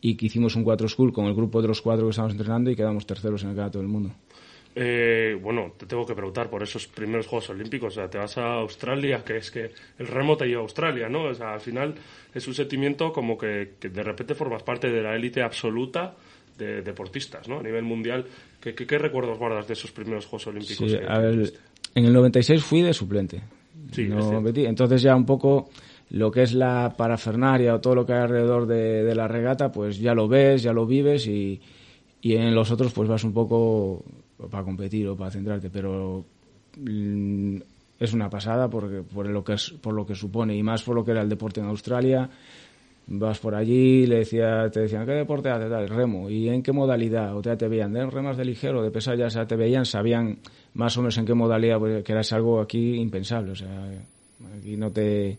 [0.00, 2.70] y que hicimos un cuatro school con el grupo de los cuatro que estábamos entrenando
[2.70, 4.10] y quedamos terceros en el campeonato del mundo.
[4.80, 7.94] Eh, bueno, te tengo que preguntar por esos primeros Juegos Olímpicos.
[7.94, 11.08] O sea, te vas a Australia, que es que el remo te lleva a Australia,
[11.08, 11.24] ¿no?
[11.24, 11.96] O sea, al final
[12.32, 16.14] es un sentimiento como que, de repente formas parte de la élite absoluta
[16.56, 17.58] de deportistas, ¿no?
[17.58, 18.24] A nivel mundial.
[18.60, 20.88] ¿Qué, qué, recuerdos guardas de esos primeros Juegos Olímpicos?
[20.88, 21.52] Sí, a ver,
[21.96, 23.42] en el 96 fui de suplente.
[23.90, 25.70] Sí, no Entonces ya un poco
[26.10, 29.72] lo que es la parafernaria o todo lo que hay alrededor de, de la regata,
[29.72, 31.60] pues ya lo ves, ya lo vives y
[32.20, 34.04] y en los otros pues vas un poco
[34.46, 36.24] para competir o para centrarte, pero
[36.76, 37.56] mm,
[37.98, 40.94] es una pasada porque por lo que es, por lo que supone y más por
[40.94, 42.30] lo que era el deporte en Australia.
[43.10, 45.70] Vas por allí, le decía, te decían, ¿qué deporte haces?
[45.70, 46.28] Tal, remo.
[46.28, 47.34] ¿Y en qué modalidad?
[47.34, 49.16] O te, veían, ¿de remas de ligero, de pesar?
[49.16, 50.38] Ya te veían, sabían
[50.74, 53.52] más o menos en qué modalidad, pues, que era algo aquí impensable.
[53.52, 53.88] O sea,
[54.58, 55.38] aquí no te...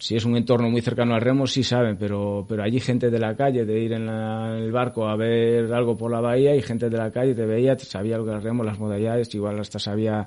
[0.00, 3.18] Si es un entorno muy cercano al remo, sí saben, pero, pero allí gente de
[3.18, 6.62] la calle, de ir en, la- el barco a ver algo por la bahía y
[6.62, 9.60] gente de la calle te veía, sabía lo que era el remo, las modalidades, igual
[9.60, 10.26] hasta sabía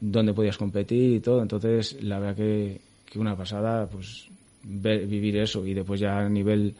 [0.00, 1.42] dónde podías competir y todo.
[1.42, 4.28] Entonces, la verdad que, que una pasada, pues
[4.64, 6.74] ver- vivir eso y después ya a nivel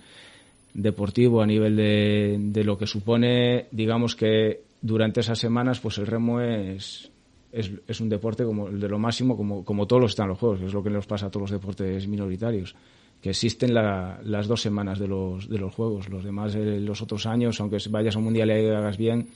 [0.72, 6.06] deportivo, a nivel de, de lo que supone, digamos que durante esas semanas, pues el
[6.06, 7.10] remo es,
[7.52, 10.58] es, es un deporte como de lo máximo, como, como todos los están los juegos,
[10.60, 12.74] que es lo que nos pasa a todos los deportes minoritarios,
[13.20, 16.08] que existen la- las dos semanas de los, de los juegos.
[16.08, 19.28] Los demás, eh, los otros años, aunque vayas a un mundial y hagas bien,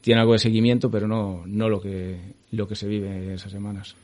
[0.00, 2.18] tiene algo de seguimiento, pero no, no lo que,
[2.50, 3.94] lo que se vive en esas semanas.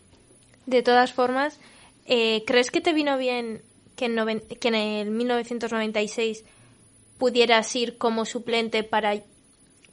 [0.67, 1.59] De todas formas,
[2.07, 3.63] eh, ¿crees que te vino bien
[3.97, 6.45] que en, noven- que en el 1996
[7.19, 9.21] pudieras ir como suplente para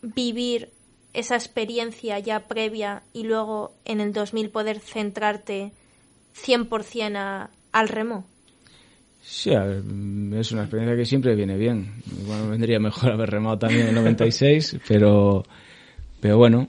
[0.04, 0.70] vivir
[1.16, 5.72] esa experiencia ya previa y luego en el 2000 poder centrarte
[6.34, 8.26] 100% a- al remo?
[9.22, 11.94] Sí, es una experiencia que siempre viene bien.
[12.22, 15.44] Igual vendría mejor haber remado también en el 96, pero,
[16.20, 16.68] pero bueno,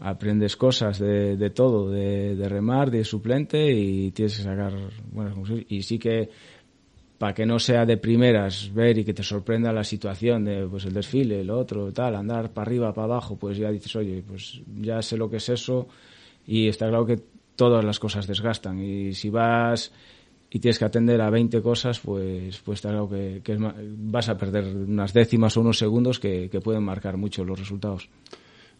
[0.00, 4.72] aprendes cosas de, de todo, de, de remar, de suplente y tienes que sacar
[5.12, 5.66] buenas conclusiones.
[5.68, 6.30] Y sí que,
[7.20, 10.86] para que no sea de primeras ver y que te sorprenda la situación de pues
[10.86, 14.62] el desfile, el otro, tal, andar para arriba, para abajo, pues ya dices, oye, pues
[14.80, 15.86] ya sé lo que es eso
[16.46, 17.18] y está claro que
[17.56, 19.92] todas las cosas desgastan y si vas
[20.48, 24.38] y tienes que atender a 20 cosas, pues, pues está claro que, que vas a
[24.38, 28.08] perder unas décimas o unos segundos que, que pueden marcar mucho los resultados.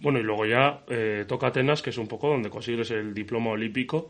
[0.01, 3.51] Bueno, y luego ya eh, toca Atenas, que es un poco donde consigues el diploma
[3.51, 4.09] olímpico,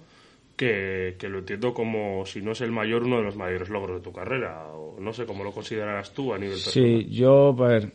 [0.61, 3.97] que, que lo entiendo como, si no es el mayor, uno de los mayores logros
[3.97, 4.67] de tu carrera.
[4.75, 7.03] O no sé cómo lo considerarás tú a nivel personal.
[7.03, 7.93] Sí, yo, a ver,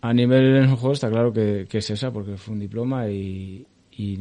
[0.00, 3.08] a nivel en el juego está claro que, que es esa, porque fue un diploma
[3.08, 4.18] y, y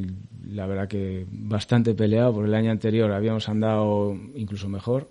[0.52, 5.08] la verdad que bastante peleado, porque el año anterior habíamos andado incluso mejor.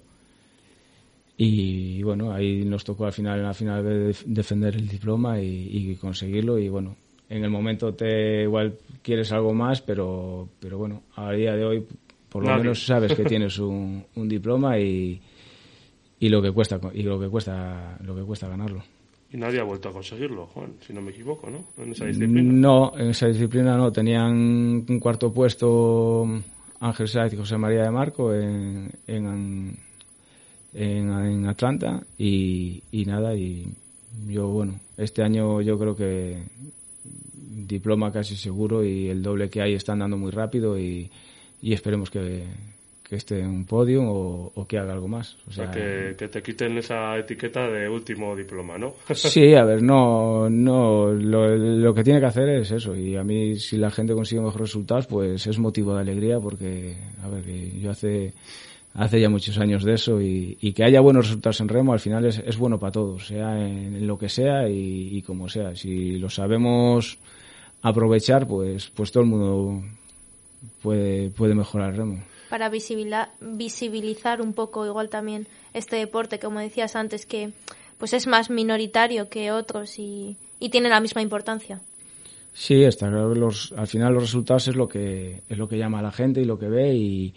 [1.37, 5.69] Y bueno, ahí nos tocó al final, en la final, de- defender el diploma y,
[5.71, 6.59] y conseguirlo.
[6.59, 6.97] Y bueno,
[7.29, 11.87] en el momento te igual quieres algo más, pero, pero bueno, a día de hoy
[12.29, 12.63] por lo Nadie.
[12.63, 15.21] menos sabes que tienes un, un diploma y,
[16.21, 18.83] y lo que cuesta y lo que cuesta lo que cuesta ganarlo.
[19.31, 21.65] Y nadie ha vuelto a conseguirlo, Juan, si no me equivoco, ¿no?
[21.83, 22.51] En esa disciplina.
[22.51, 23.93] No, en esa disciplina no.
[23.93, 24.33] Tenían
[24.89, 26.27] un cuarto puesto
[26.81, 29.77] Ángel Sáez y José María de Marco en, en,
[30.73, 33.35] en, en Atlanta y, y nada.
[33.35, 33.71] Y
[34.29, 36.43] yo, bueno, este año yo creo que
[37.67, 41.11] diploma casi seguro y el doble que hay están dando muy rápido y,
[41.63, 42.45] y esperemos que,
[43.03, 45.37] que esté en un podium o, o que haga algo más.
[45.47, 48.95] O O sea, sea, que, que te quiten esa etiqueta de último diploma, ¿no?
[49.15, 52.95] Sí, a ver, no, no, lo, lo que tiene que hacer es eso.
[52.95, 56.97] Y a mí, si la gente consigue mejores resultados, pues es motivo de alegría porque,
[57.23, 58.35] a ver, que yo hace,
[58.95, 62.01] hace ya muchos años de eso y, y que haya buenos resultados en remo al
[62.01, 65.49] final es, es bueno para todos, sea en, en lo que sea y, y como
[65.49, 65.75] sea.
[65.75, 67.19] Si lo sabemos
[67.81, 69.83] aprovechar, pues, pues todo el mundo
[70.83, 72.25] puede, puede mejorar el remo.
[72.51, 77.51] para visibilizar un poco igual también este deporte, como decías antes, que
[77.99, 81.81] pues es más minoritario que otros y, y tiene la misma importancia.
[82.53, 86.01] Sí, está claro los, al final los resultados es lo que es lo que llama
[86.01, 87.35] a la gente y lo que ve y,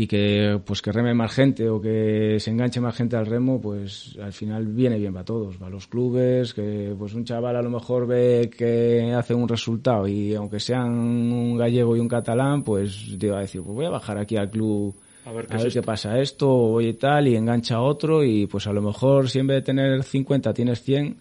[0.00, 3.60] y que pues que reme más gente o que se enganche más gente al remo,
[3.60, 7.62] pues al final viene bien para todos, para los clubes, que pues un chaval a
[7.62, 12.62] lo mejor ve que hace un resultado y aunque sean un gallego y un catalán,
[12.62, 15.56] pues te va a decir, pues voy a bajar aquí al club A ver qué
[15.56, 15.86] a es ver qué esto.
[15.86, 19.48] pasa esto, oye tal, y engancha a otro y pues a lo mejor si en
[19.48, 21.16] vez de tener 50 tienes 100,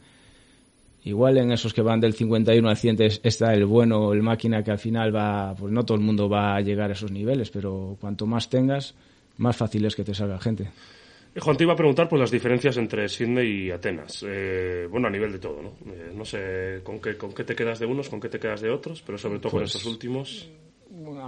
[1.07, 4.63] Igual en esos que van del 51 al 100 es- está el bueno, el máquina
[4.63, 7.49] que al final va, pues no todo el mundo va a llegar a esos niveles,
[7.49, 8.93] pero cuanto más tengas,
[9.37, 10.69] más fácil es que te salga gente.
[11.35, 14.25] Eh, Juan, te iba a preguntar por las diferencias entre Sydney y Atenas.
[14.27, 15.69] Eh, bueno, a nivel de todo, ¿no?
[15.93, 18.61] Eh, no sé con qué, con qué te quedas de unos, con qué te quedas
[18.61, 20.49] de otros, pero sobre todo con Pues- estos últimos.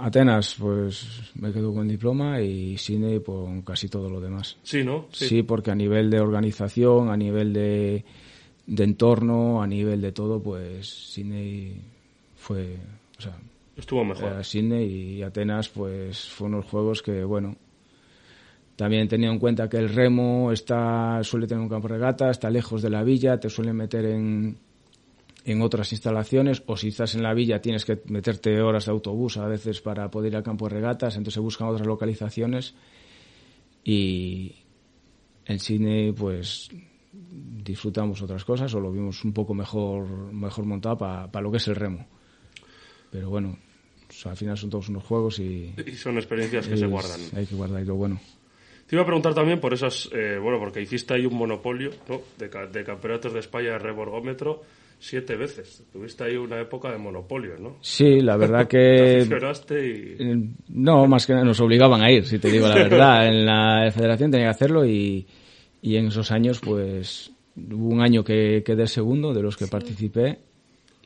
[0.02, 4.56] Atenas, pues me quedo con diploma y Sydney con casi todo lo demás.
[4.62, 5.06] Sí, ¿no?
[5.12, 5.42] Sí.
[5.42, 8.04] porque a nivel de organización, a nivel de,
[8.70, 11.76] de entorno, a nivel de todo, pues Sydney
[12.36, 12.76] fue,
[13.18, 13.36] o sea,
[13.76, 14.44] Estuvo mejor.
[14.44, 17.56] Sydney y Atenas, pues fue unos juegos que, bueno,
[18.76, 22.48] También teniendo en cuenta que el remo está suele tener un campo de regata, está
[22.48, 24.56] lejos de la villa, te suelen meter en,
[25.44, 29.36] en otras instalaciones o si estás en la villa tienes que meterte horas de autobús
[29.36, 32.74] a veces para poder ir al campo de regatas, entonces se buscan otras localizaciones
[33.84, 34.54] y
[35.44, 36.70] en cine pues
[37.12, 41.68] disfrutamos otras cosas o lo vimos un poco mejor mejor montado para lo que es
[41.68, 42.06] el remo.
[43.10, 43.58] Pero bueno,
[44.08, 45.74] o sea, al final son todos unos juegos y...
[45.86, 47.20] Y son experiencias que se guardan.
[47.34, 48.20] Hay que guardar y lo bueno.
[48.86, 52.20] Te iba a preguntar también por esas, eh, bueno, porque hiciste ahí un monopolio ¿no?
[52.38, 54.62] de, de campeonatos de España de reborgómetro
[54.98, 55.84] siete veces.
[55.92, 57.76] Tuviste ahí una época de monopolio, ¿no?
[57.80, 59.26] Sí, la verdad que...
[60.18, 60.54] y...
[60.68, 63.26] No, más que nada nos obligaban a ir, si te digo la verdad.
[63.26, 65.26] En la federación tenía que hacerlo y,
[65.82, 70.38] y en esos años, pues, hubo un año que quedé segundo de los que participé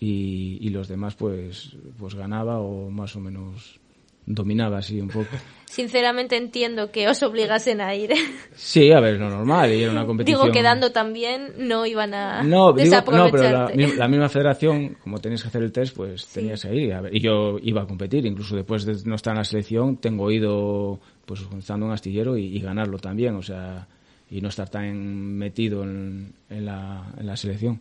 [0.01, 3.81] y, y los demás, pues, pues ganaba o más o menos
[4.27, 5.29] dominaba así un poco.
[5.67, 8.13] Sinceramente entiendo que os obligasen a ir.
[8.57, 10.43] Sí, a ver, lo normal, y era una competición.
[10.43, 15.19] Digo, quedando también no iban a No, digo, no, pero la, la misma federación, como
[15.19, 16.95] tenías que hacer el test, pues tenías que ir.
[16.95, 19.97] a ver, y yo iba a competir, incluso después de no estar en la selección,
[19.97, 23.89] tengo ido, pues estando en astillero y, y ganarlo también, o sea,
[24.31, 27.81] y no estar tan metido en, en la, en la selección.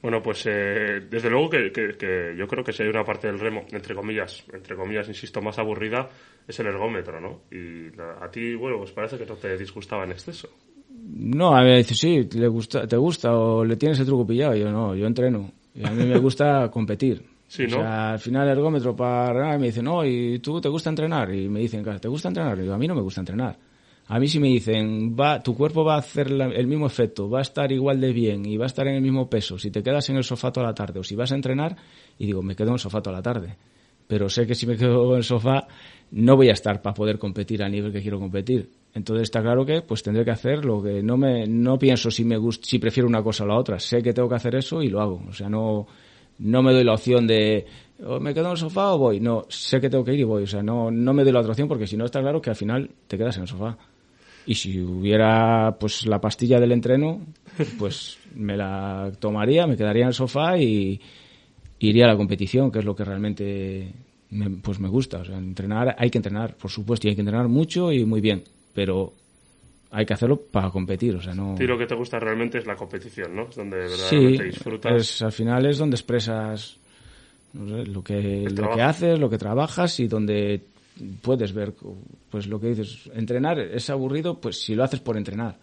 [0.00, 3.28] Bueno, pues eh, desde luego que, que- que yo creo que si hay una parte
[3.28, 6.08] del remo, entre comillas, entre comillas, insisto, más aburrida,
[6.48, 7.42] es el ergómetro, ¿no?
[7.52, 7.86] Y
[8.20, 10.48] a ti, bueno, pues parece que no te disgustaba en exceso.
[10.90, 14.26] No, a mí me dice, sí, le gusta, ¿te gusta o le tienes el truco
[14.26, 14.56] pillado?
[14.56, 15.52] Yo no, yo entreno.
[15.74, 17.22] Y a mí me gusta competir.
[17.46, 17.76] Sí, O ¿no?
[17.76, 21.32] sea, al final el ergómetro para me dicen, no, ¿y tú te gusta entrenar?
[21.34, 22.58] Y me dicen, ¿te gusta entrenar?
[22.58, 23.56] Y digo, a mí no me gusta entrenar.
[24.12, 27.38] A mí si me dicen, va, tu cuerpo va a hacer el mismo efecto, va
[27.38, 29.82] a estar igual de bien y va a estar en el mismo peso si te
[29.82, 31.74] quedas en el sofá toda la tarde o si vas a entrenar,
[32.18, 33.56] y digo, me quedo en el sofá toda la tarde.
[34.06, 35.66] Pero sé que si me quedo en el sofá
[36.10, 38.68] no voy a estar para poder competir al nivel que quiero competir.
[38.92, 42.22] Entonces está claro que pues tendré que hacer lo que no me no pienso si
[42.22, 43.78] me gusta, si prefiero una cosa o la otra.
[43.78, 45.22] Sé que tengo que hacer eso y lo hago.
[45.26, 45.86] O sea, no
[46.40, 47.64] no me doy la opción de
[48.04, 49.20] "Oh, me quedo en el sofá o voy.
[49.20, 50.42] No, sé que tengo que ir y voy.
[50.42, 52.50] O sea, no no me doy la otra opción porque si no está claro que
[52.50, 53.78] al final te quedas en el sofá.
[54.46, 57.20] Y si hubiera pues la pastilla del entreno,
[57.78, 61.00] pues me la tomaría, me quedaría en el sofá y
[61.78, 63.92] iría a la competición, que es lo que realmente
[64.30, 65.18] me, pues me gusta.
[65.18, 68.20] O sea, entrenar, hay que entrenar, por supuesto, y hay que entrenar mucho y muy
[68.20, 69.12] bien, pero
[69.90, 71.54] hay que hacerlo para competir, o sea, no...
[71.54, 73.42] Ti lo que te gusta realmente es la competición, ¿no?
[73.48, 74.92] Es donde Sí, verdaderamente disfrutas.
[75.00, 76.78] es, al final es donde expresas
[77.52, 80.62] no sé, lo que lo que haces, lo que trabajas y donde
[81.20, 81.74] puedes ver
[82.30, 83.10] pues lo que dices.
[83.14, 85.58] Entrenar es aburrido, pues si lo haces por entrenar.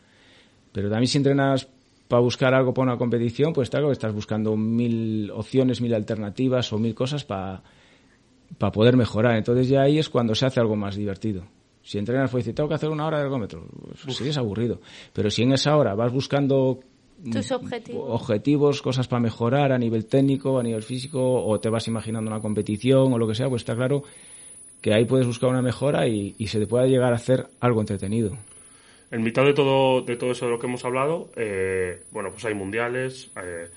[0.72, 1.68] Pero también si entrenas
[2.08, 6.72] para buscar algo para una competición, pues claro que estás buscando mil opciones, mil alternativas
[6.74, 7.62] o mil cosas para
[8.58, 9.38] para poder mejorar.
[9.38, 11.44] Entonces ya ahí es cuando se hace algo más divertido.
[11.84, 13.66] Si entrenas pues dices, tengo que hacer una hora de ergómetro,
[14.04, 14.82] pues sí es aburrido.
[15.14, 16.80] Pero si en esa hora vas buscando
[17.32, 18.06] Tus objetivos.
[18.10, 22.42] objetivos, cosas para mejorar a nivel técnico, a nivel físico, o te vas imaginando una
[22.42, 24.04] competición o lo que sea, pues está claro
[24.82, 27.82] que ahí puedes buscar una mejora y, y se te puede llegar a hacer algo
[27.82, 28.38] entretenido.
[29.12, 32.46] En mitad de todo, de todo eso de lo que hemos hablado, eh, bueno, pues
[32.46, 33.68] hay mundiales, eh,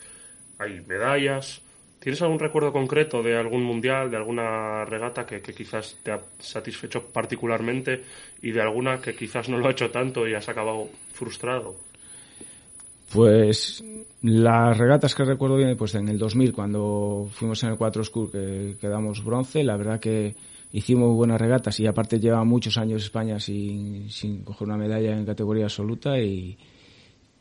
[0.58, 1.62] hay medallas.
[1.98, 6.20] ¿Tienes algún recuerdo concreto de algún mundial, de alguna regata que, que quizás te ha
[6.38, 8.02] satisfecho particularmente
[8.42, 11.76] y de alguna que quizás no lo ha hecho tanto y has acabado frustrado?
[13.12, 13.84] Pues
[14.22, 18.30] las regatas que recuerdo bien, pues en el 2000 cuando fuimos en el 4 School
[18.32, 20.34] que quedamos bronce, la verdad que
[20.72, 25.26] hicimos buenas regatas y aparte lleva muchos años España sin, sin coger una medalla en
[25.26, 26.56] categoría absoluta y,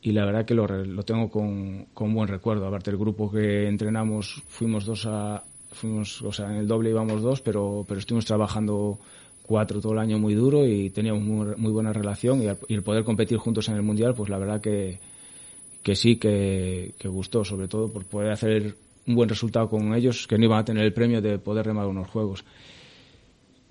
[0.01, 2.67] y la verdad que lo, lo tengo con, con buen recuerdo.
[2.67, 7.21] Aparte el grupo que entrenamos fuimos dos a, fuimos, o sea, en el doble íbamos
[7.21, 8.99] dos, pero, pero estuvimos trabajando
[9.43, 13.03] cuatro todo el año muy duro y teníamos muy, muy buena relación y, el poder
[13.03, 14.99] competir juntos en el mundial, pues la verdad que,
[15.81, 18.75] que sí que gustó, sobre todo por poder hacer
[19.07, 21.87] un buen resultado con ellos, que no iban a tener el premio de poder remar
[21.87, 22.43] unos juegos.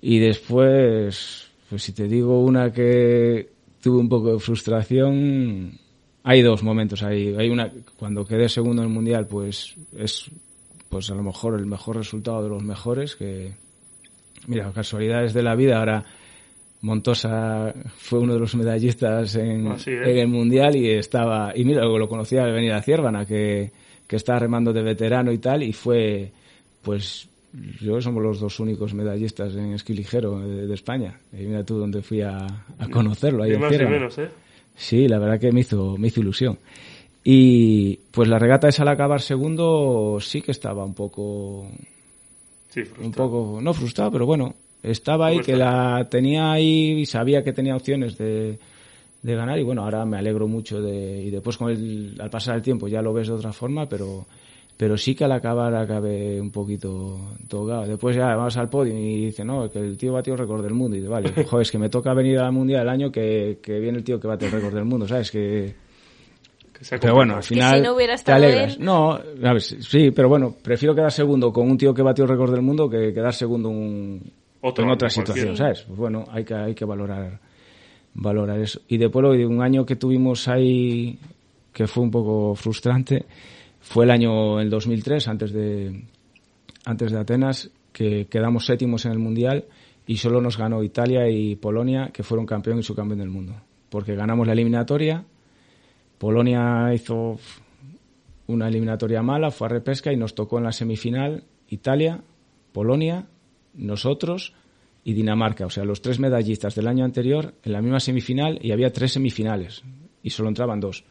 [0.01, 3.49] Y después, pues si te digo una que
[3.81, 5.77] tuve un poco de frustración,
[6.23, 7.35] hay dos momentos ahí.
[7.37, 10.29] Hay una, cuando quedé segundo en el mundial, pues es,
[10.89, 13.53] pues a lo mejor el mejor resultado de los mejores, que,
[14.47, 16.03] mira, casualidades de la vida, ahora
[16.81, 22.43] Montosa fue uno de los medallistas en, el mundial y estaba, y mira, lo conocía
[22.43, 23.71] al venir a Ciervana, que,
[24.07, 26.31] que estaba remando de veterano y tal, y fue,
[26.81, 27.29] pues,
[27.81, 31.19] yo somos los dos únicos medallistas en esquí ligero de, de España.
[31.33, 32.37] Y mira tú dónde fui a,
[32.77, 34.29] a conocerlo, ahí en más menos, ¿eh?
[34.75, 36.57] Sí, la verdad que me hizo, me hizo ilusión.
[37.23, 41.67] Y pues la regata esa al acabar segundo sí que estaba un poco,
[42.69, 43.05] Sí, frustrado.
[43.05, 45.97] un poco, no frustrado, pero bueno, estaba ahí, ¿Cómo que está?
[45.97, 48.57] la tenía ahí y sabía que tenía opciones de,
[49.21, 52.55] de ganar y bueno, ahora me alegro mucho de, y después con el, al pasar
[52.55, 54.25] el tiempo ya lo ves de otra forma, pero
[54.81, 57.85] pero sí que al acabar acabé un poquito tocado.
[57.85, 60.73] Después ya vamos al podio y dice, no, que el tío batió el récord del
[60.73, 60.95] mundo.
[60.97, 63.79] Y dice, vale, joder, es que me toca venir al Mundial el año que, que
[63.79, 65.29] viene el tío que bate el récord del mundo, ¿sabes?
[65.29, 65.75] Que,
[66.73, 68.75] Que pero bueno, al final si no hubiera te estado alegras.
[68.77, 72.23] él- No, a ver, sí, pero bueno, prefiero quedar segundo con un tío que batió
[72.23, 74.19] el récord del mundo que quedar segundo un-
[74.61, 75.25] Otro en otra cualquiera.
[75.27, 75.83] situación, ¿sabes?
[75.83, 77.39] Pues bueno, hay que, hay que valorar,
[78.15, 78.81] valorar eso.
[78.87, 81.19] Y después lo de un año que tuvimos ahí
[81.71, 83.25] que fue un poco frustrante
[83.81, 86.05] fue el año el 2003 antes de
[86.85, 89.65] antes de Atenas que quedamos séptimos en el mundial
[90.07, 93.55] y solo nos ganó Italia y Polonia que fueron campeón y subcampeón del mundo.
[93.89, 95.23] Porque ganamos la eliminatoria.
[96.17, 97.39] Polonia hizo
[98.47, 102.21] una eliminatoria mala fue a repesca y nos tocó en la semifinal Italia
[102.71, 103.27] Polonia
[103.73, 104.53] nosotros
[105.03, 105.65] y Dinamarca.
[105.65, 109.13] O sea los tres medallistas del año anterior en la misma semifinal y había tres
[109.13, 109.83] semifinales
[110.23, 111.03] y solo entraban dos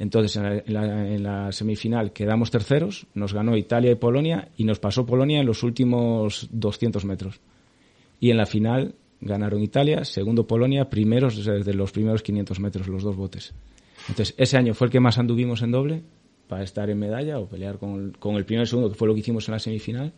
[0.00, 5.40] entonces, en la, semifinal quedamos terceros, nos ganó Italia y Polonia y nos pasó Polonia
[5.40, 7.38] en los últimos 200 metros.
[8.18, 13.02] Y en la final ganaron Italia, segundo Polonia, primeros desde los primeros 500 metros, los
[13.02, 13.52] dos botes.
[14.08, 16.02] Entonces, ese año fue el que más anduvimos en doble
[16.48, 19.06] para estar en medalla o pelear con el, con el primero y segundo, que fue
[19.06, 20.14] lo que hicimos en la semifinal.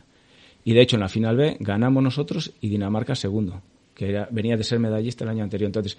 [0.63, 3.61] Y de hecho, en la final B ganamos nosotros y Dinamarca segundo,
[3.97, 5.67] que venía de ser medallista el año anterior.
[5.67, 5.99] Entonces,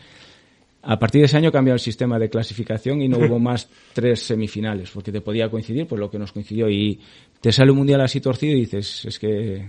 [0.86, 4.22] a partir de ese año cambió el sistema de clasificación y no hubo más tres
[4.22, 6.70] semifinales, porque te podía coincidir, pues lo que nos coincidió.
[6.70, 7.00] Y
[7.42, 9.66] te sale un mundial así torcido y dices, es que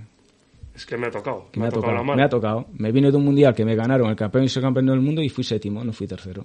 [0.75, 1.47] Es que me ha tocado.
[1.55, 2.17] me, ha tocado, tocado, la mano.
[2.17, 2.67] me ha tocado.
[2.77, 5.29] Me vine de un mundial que me ganaron el campeón y subcampeón del mundo y
[5.29, 6.45] fui séptimo, no fui tercero.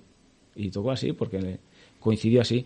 [0.56, 1.58] Y tocó así, porque
[2.00, 2.66] coincidió así.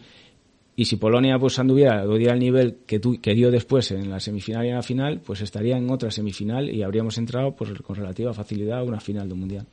[0.76, 4.20] Y si Polonia pues anduviera, diera el nivel que, tu- que dio después en la
[4.20, 7.96] semifinal y en la final, pues estaría en otra semifinal y habríamos entrado pues, con
[7.96, 9.68] relativa facilidad a una final de un mundial.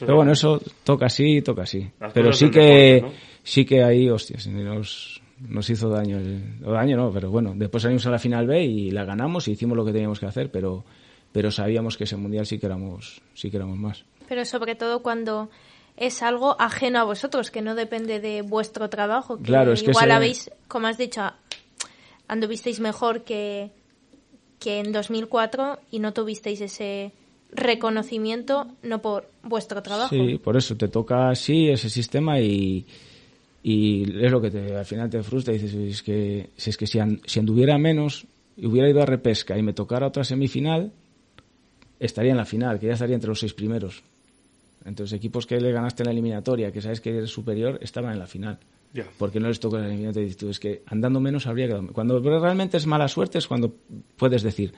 [0.00, 1.90] Pero bueno, eso toca así, toca así.
[2.00, 6.18] Las Pero sí que, deporte, sí que ahí, hostias, nos, nos hizo daño.
[6.18, 9.48] El, o daño no, pero bueno, después salimos a la final B y la ganamos
[9.48, 10.84] y hicimos lo que teníamos que hacer, pero,
[11.32, 14.04] pero sabíamos que ese mundial sí que éramos, sí que éramos más.
[14.28, 15.50] Pero sobre todo cuando
[15.96, 19.38] es algo ajeno a vosotros, que no depende de vuestro trabajo.
[19.38, 21.22] Que Claro, es que igual habéis, como has dicho,
[22.26, 23.70] anduvisteis mejor que,
[24.58, 27.12] que en 2004 y no tuvisteis ese
[27.54, 30.14] reconocimiento no por vuestro trabajo.
[30.14, 32.86] Sí, por eso te toca así ese sistema y,
[33.62, 36.76] y es lo que te, al final te frustra y dices, es que, si es
[36.76, 38.26] que si, an- si anduviera menos
[38.56, 40.92] y hubiera ido a repesca y me tocara otra semifinal,
[41.98, 44.02] estaría en la final, que ya estaría entre los seis primeros.
[44.84, 48.18] Entonces, equipos que le ganaste en la eliminatoria, que sabes que eres superior, estaban en
[48.18, 48.58] la final.
[48.92, 49.06] Ya.
[49.18, 50.22] Porque no les tocó en la eliminatoria.
[50.24, 51.86] Y dices tú, es que andando menos habría quedado.
[51.92, 53.74] Cuando realmente es mala suerte es cuando
[54.16, 54.74] puedes decir,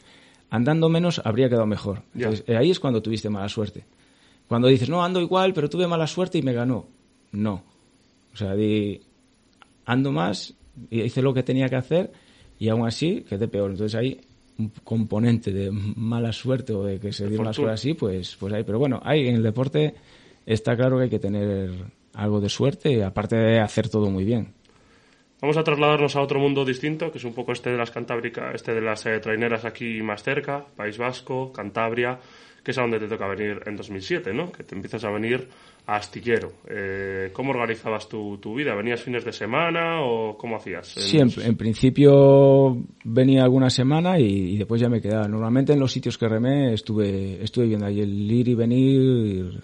[0.51, 2.03] andando menos habría quedado mejor.
[2.15, 3.85] Entonces, eh, ahí es cuando tuviste mala suerte.
[4.49, 6.87] Cuando dices, no, ando igual, pero tuve mala suerte y me ganó.
[7.33, 7.63] No.
[8.33, 9.01] O sea, di,
[9.85, 10.55] ando más
[10.91, 12.13] y hice lo que tenía que hacer
[12.59, 13.71] y aún así quedé peor.
[13.71, 14.21] Entonces ahí
[14.59, 17.57] un componente de mala suerte o de que se dio fortuna.
[17.57, 18.65] cosas así, pues, pues hay.
[18.65, 19.95] Pero bueno, hay en el deporte
[20.47, 21.71] está claro que hay que tener
[22.15, 24.55] algo de suerte, aparte de hacer todo muy bien.
[25.47, 28.51] Vamos a trasladarnos a otro mundo distinto, que es un poco este de las Cantábrica,
[28.53, 32.19] este de las eh, traineras aquí más cerca, País Vasco, Cantabria,
[32.65, 34.51] que es a donde te toca venir en 2007, ¿no?
[34.51, 35.47] Que te empiezas a venir
[35.87, 36.49] a Astillero.
[36.69, 38.75] Eh, ¿Cómo organizabas tu, tu vida?
[38.75, 40.89] ¿Venías fines de semana o cómo hacías?
[40.89, 45.29] Sí, en, en principio venía alguna semana y, y después ya me quedaba.
[45.29, 49.63] Normalmente en los sitios que remé estuve, estuve viendo ahí el ir y venir.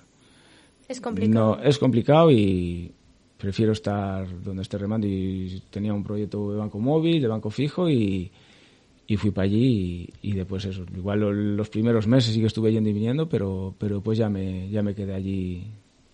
[0.89, 1.57] Es complicado.
[1.57, 2.93] No, es complicado y
[3.43, 5.07] prefiero estar donde esté remando.
[5.09, 8.31] Y tenía un proyecto de banco móvil, de banco fijo y,
[9.09, 10.87] y fui para allí y, y después eso.
[10.97, 14.29] Igual lo- los primeros meses sí que estuve yendo y viniendo, pero, pero pues ya
[14.29, 15.65] me, ya me quedé allí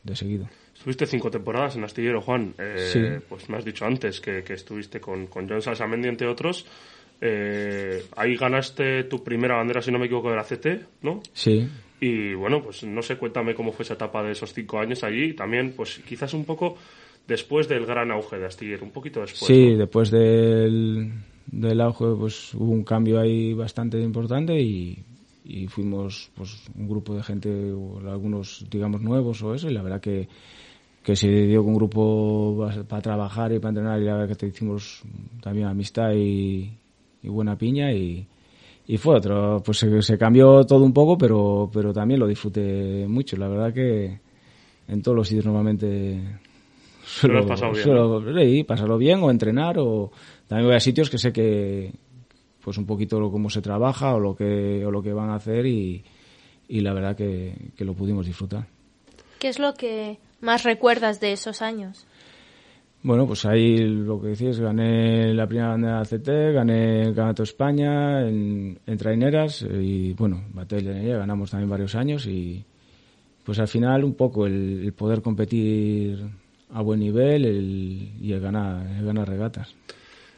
[0.03, 0.49] de seguido.
[0.75, 2.55] Estuviste cinco temporadas en Astillero, Juan.
[2.59, 3.25] Eh, Sí.
[3.29, 6.65] Pues me has dicho antes que, que estuviste con, con John Salsamendi, entre otros.
[7.21, 11.21] Eh, ahí ganaste tu primera bandera, si no me equivoco, de la CT, ¿no?
[11.33, 11.69] Sí.
[12.01, 15.35] Y bueno, pues no sé, cuéntame cómo fue esa etapa de esos cinco años allí.
[15.35, 16.77] También, pues quizás un poco
[17.29, 19.47] después del gran auge de Astillero, un poquito después.
[19.47, 19.79] Sí, ¿no?
[19.79, 21.13] después del,
[21.47, 25.05] del auge pues hubo un cambio ahí bastante importante y,
[25.45, 27.51] y fuimos pues un grupo de gente,
[28.09, 30.27] algunos digamos nuevos o eso, y la verdad que,
[31.03, 34.35] que se dio con un grupo para trabajar y para entrenar y la verdad que
[34.35, 35.03] te hicimos
[35.43, 36.73] también amistad y,
[37.23, 38.27] y buena piña y,
[38.87, 43.07] y fue otro, pues se, se cambió todo un poco, pero, pero también lo disfruté
[43.07, 44.19] mucho, la verdad que
[44.89, 46.41] en todos los sitios normalmente
[47.23, 47.73] Lo has pasado
[48.21, 50.11] bien, sí, pasarlo bien o entrenar o
[50.47, 51.93] también voy a sitios que sé que
[52.63, 55.37] pues un poquito lo, cómo se trabaja o lo que o lo que van a
[55.37, 56.05] hacer y,
[56.69, 58.67] y la verdad que, que lo pudimos disfrutar.
[59.39, 62.07] ¿Qué es lo que más recuerdas de esos años?
[63.03, 67.49] Bueno, pues ahí lo que decís, gané la primera bandera CT, gané el Campeonato de
[67.49, 72.65] España en, en traineras y bueno, Batalla de ganamos también varios años y
[73.45, 76.29] pues al final un poco el, el poder competir
[76.73, 79.75] a buen nivel el, y el ganar, el ganar regatas.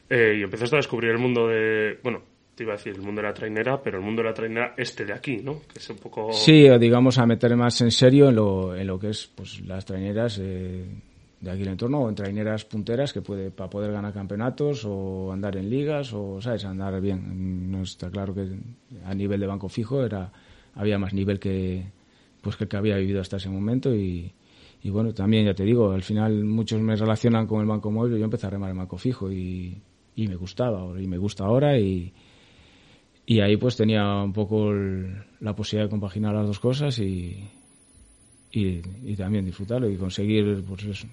[0.08, 2.22] Eh, y empezaste a descubrir el mundo de, bueno,
[2.54, 4.74] te iba a decir el mundo de la trainera, pero el mundo de la trainera
[4.76, 5.60] este de aquí, ¿no?
[5.72, 6.32] Que es un poco...
[6.32, 9.84] Sí, digamos a meter más en serio en lo, en lo que es pues las
[9.84, 10.84] traineras eh,
[11.40, 14.84] de aquí en el entorno o en traineras punteras que puede para poder ganar campeonatos
[14.84, 18.46] o andar en ligas o sabes andar bien no está claro que
[19.04, 20.30] a nivel de banco fijo era
[20.74, 21.84] había más nivel que
[22.42, 24.32] pues que que había vivido hasta ese momento y,
[24.82, 28.18] y bueno también ya te digo al final muchos me relacionan con el banco móvil
[28.18, 29.80] yo empecé a remar el banco fijo y,
[30.16, 32.12] y me gustaba y me gusta ahora y
[33.26, 37.48] y ahí pues tenía un poco el, la posibilidad de compaginar las dos cosas y,
[38.50, 41.06] y, y también disfrutarlo y conseguir pues eso,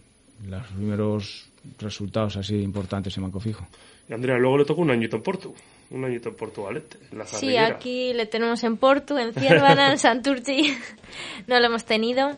[0.47, 1.49] los primeros
[1.79, 3.67] resultados así importantes en Banco Fijo.
[4.09, 5.53] Y Andrea, luego le tocó un añito en Porto,
[5.91, 9.91] un añito en Porto Valete, en la Sí, aquí le tenemos en Porto, en Ciervana,
[9.91, 10.75] en Santurci.
[11.47, 12.35] no lo hemos tenido.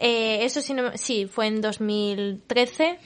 [0.00, 2.98] Eh, eso sí, no- sí, fue en 2013.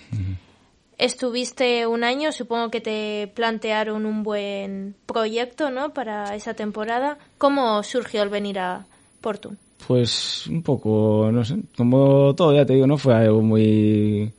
[0.96, 5.92] Estuviste un año, supongo que te plantearon un buen proyecto, ¿no?
[5.92, 7.18] Para esa temporada.
[7.36, 8.86] ¿Cómo surgió el venir a
[9.20, 9.52] Porto?
[9.88, 14.32] Pues un poco, no sé, como todo, ya te digo, no fue algo muy...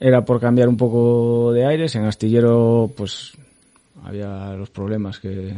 [0.00, 3.32] Era por cambiar un poco de aires, en Astillero pues
[4.04, 5.52] había los problemas que,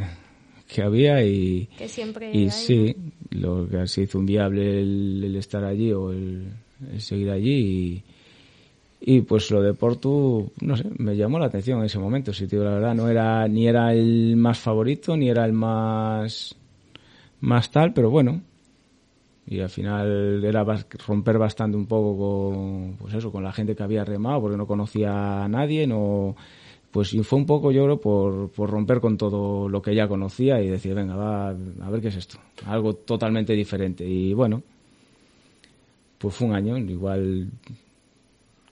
[0.73, 1.67] que había y...
[1.77, 2.95] Que siempre Y hay, sí,
[3.31, 6.47] lo que se hizo inviable el, el estar allí o el,
[6.93, 8.03] el seguir allí
[9.01, 12.31] y, y pues lo de Porto, no sé, me llamó la atención en ese momento,
[12.31, 15.53] si te digo la verdad, no era ni era el más favorito ni era el
[15.53, 16.55] más
[17.41, 18.41] más tal, pero bueno.
[19.47, 20.63] Y al final era
[21.05, 24.67] romper bastante un poco con pues eso, con la gente que había remado porque no
[24.67, 26.35] conocía a nadie, no
[26.91, 30.07] pues y fue un poco yo creo por, por romper con todo lo que ya
[30.07, 34.61] conocía y decir, venga, va, a ver qué es esto, algo totalmente diferente y bueno,
[36.17, 37.49] pues fue un año, igual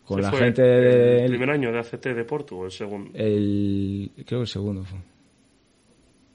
[0.05, 2.71] con ¿Ese la fue gente ¿El del- primer año de ACT de Porto o el
[2.71, 3.11] segundo?
[3.13, 4.99] el, creo que el segundo fue.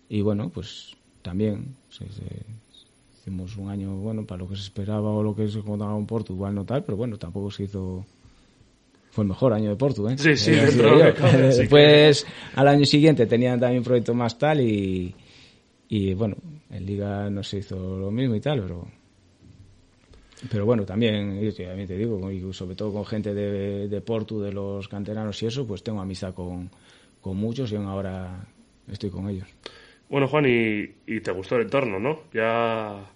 [0.08, 2.46] Y bueno, pues también se- se-
[3.20, 6.06] hicimos un año, bueno, para lo que se esperaba o lo que se contaba en
[6.06, 8.04] Porto, igual no tal, pero bueno, tampoco se hizo...
[9.14, 10.18] Fue el mejor año de Porto, ¿eh?
[10.18, 13.84] Sí, sí, Eh, dentro de que sí que- Después, al año siguiente, tenían también un
[13.84, 15.14] proyecto más tal y,
[15.88, 16.34] y bueno,
[16.70, 18.88] en Liga no se hizo lo mismo y tal, pero...
[20.50, 24.00] Pero bueno, también, yo te- también te digo, y sobre todo con gente de, de
[24.00, 26.68] Porto, de los canteranos y eso, pues tengo amistad con,
[27.20, 28.44] con muchos y aún ahora
[28.90, 29.46] estoy con ellos.
[30.10, 32.18] Bueno, Juan, y, y te gustó el entorno, ¿no?
[32.34, 33.10] Ya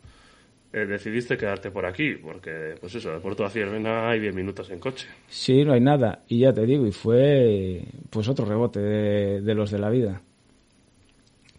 [0.72, 4.70] eh, decidiste quedarte por aquí, porque, pues eso, de Porto a Ciervena hay 10 minutos
[4.70, 5.08] en coche.
[5.28, 6.22] Sí, no hay nada.
[6.28, 10.20] Y ya te digo, y fue pues otro rebote de, los de la vida.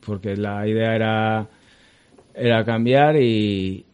[0.05, 1.47] Porque la idea era,
[2.35, 3.85] era cambiar y,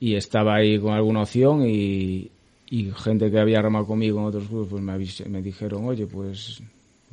[0.00, 2.30] y estaba ahí con alguna opción y,
[2.70, 6.62] y gente que había remado conmigo en otros clubes pues me, me dijeron, oye, pues,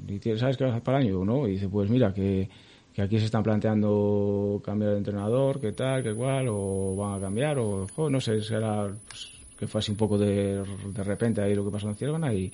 [0.08, 1.26] ¿y tienes- ¿sabes qué vas a hacer para el año?
[1.26, 1.48] No.
[1.48, 2.50] Y dice, pues mira, que,
[2.96, 7.20] que aquí se están planteando cambiar de entrenador, qué tal, qué cual, o van a
[7.20, 11.42] cambiar, o jo, no sé, será pues, que fue así un poco de, de repente
[11.42, 12.52] ahí lo que pasó en Ciervana y,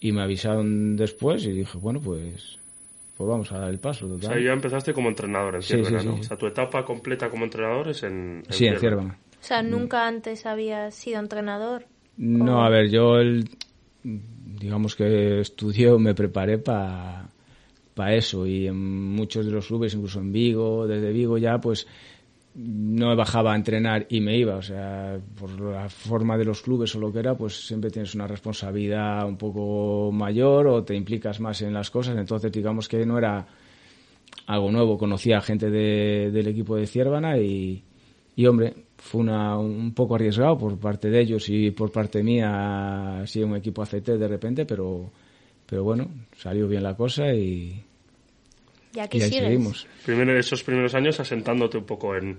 [0.00, 2.58] y me avisaron después y dije, bueno, pues,
[3.16, 4.06] pues vamos a dar el paso.
[4.12, 6.14] O sea, ya empezaste como entrenador en Sí, Ciervena, sí, ¿no?
[6.14, 6.20] sí.
[6.20, 9.18] O sea, tu etapa completa como entrenador es en, en sí, en Ciervana.
[9.40, 11.86] O sea, nunca antes habías sido entrenador.
[12.16, 13.48] No, a ver, yo el-
[14.02, 17.28] digamos que estudié me preparé para
[18.14, 18.46] eso.
[18.46, 18.76] Y en
[19.14, 21.86] muchos de los clubes, incluso en Vigo, desde Vigo ya pues
[22.56, 26.94] no bajaba a entrenar y me iba, o sea, por la forma de los clubes
[26.94, 31.40] o lo que era, pues siempre tienes una responsabilidad un poco mayor o te implicas
[31.40, 33.44] más en las cosas, entonces digamos que no era
[34.46, 37.82] algo nuevo, conocía a gente de- del equipo de Ciervana y,
[38.36, 43.20] y hombre, fue una, un poco arriesgado por parte de ellos y por parte mía,
[43.22, 45.10] así un equipo ACT de repente, pero,
[45.66, 47.82] pero bueno, salió bien la cosa y,
[48.92, 49.86] Ya y ahí seguimos.
[50.04, 52.38] Primero, esos primeros años asentándote un poco en,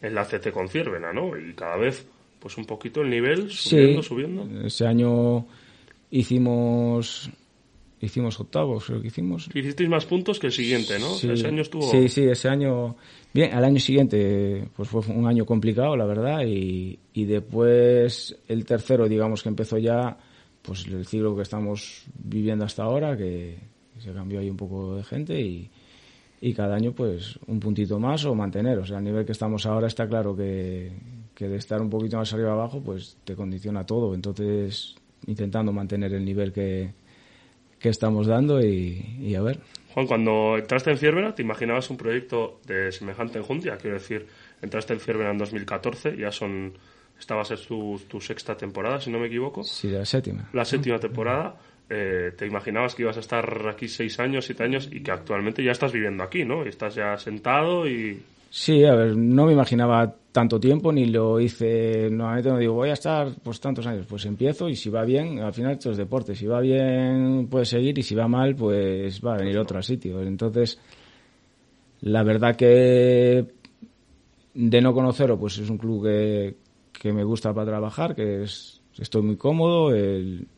[0.00, 1.36] en la CT con Ciervena, ¿no?
[1.36, 2.06] Y cada vez,
[2.40, 4.66] pues un poquito el nivel, subiendo, sí, subiendo.
[4.66, 5.46] ese año
[6.10, 7.30] hicimos
[8.04, 9.48] hicimos octavos, creo que hicimos.
[9.54, 11.12] Hicisteis más puntos que el siguiente, ¿no?
[11.12, 11.90] O sea, Sí, ese año estuvo...
[11.90, 12.96] Sí, sí, ese año.
[13.32, 18.64] Bien, al año siguiente, pues fue un año complicado, la verdad, y, y después el
[18.64, 20.16] tercero, digamos que empezó ya,
[20.64, 23.58] pues el ciclo que estamos viviendo hasta ahora, que
[23.98, 25.70] se cambió ahí un poco de gente y,
[26.40, 28.78] y cada año pues un puntito más o mantener.
[28.78, 30.90] O sea, al nivel que estamos ahora está claro que,
[31.34, 34.14] que de estar un poquito más arriba abajo pues te condiciona todo.
[34.14, 34.96] Entonces
[35.26, 36.92] intentando mantener el nivel que,
[37.78, 39.60] que estamos dando y, y a ver.
[39.92, 43.76] Juan, cuando entraste en Fiervera, ¿te imaginabas un proyecto de semejante enjundia?
[43.76, 44.26] Quiero decir,
[44.62, 46.72] entraste en Fiervera en 2014, ya son
[47.24, 49.64] estabas en tu, tu sexta temporada, si no me equivoco.
[49.64, 50.48] Sí, la séptima.
[50.52, 51.56] La séptima temporada.
[51.88, 55.62] Eh, ¿Te imaginabas que ibas a estar aquí seis años, siete años y que actualmente
[55.62, 56.64] ya estás viviendo aquí, ¿no?
[56.64, 58.22] Estás ya sentado y...
[58.50, 62.90] Sí, a ver, no me imaginaba tanto tiempo ni lo hice, normalmente no digo voy
[62.90, 65.96] a estar pues tantos años, pues empiezo y si va bien, al final esto es
[65.96, 69.82] deporte, si va bien puedes seguir y si va mal pues va a venir otro
[69.82, 70.22] sitio.
[70.22, 70.78] Entonces,
[72.00, 73.44] la verdad que
[74.54, 76.63] de no conocerlo pues es un club que,
[77.04, 80.48] que me gusta para trabajar, que es, estoy muy cómodo, el,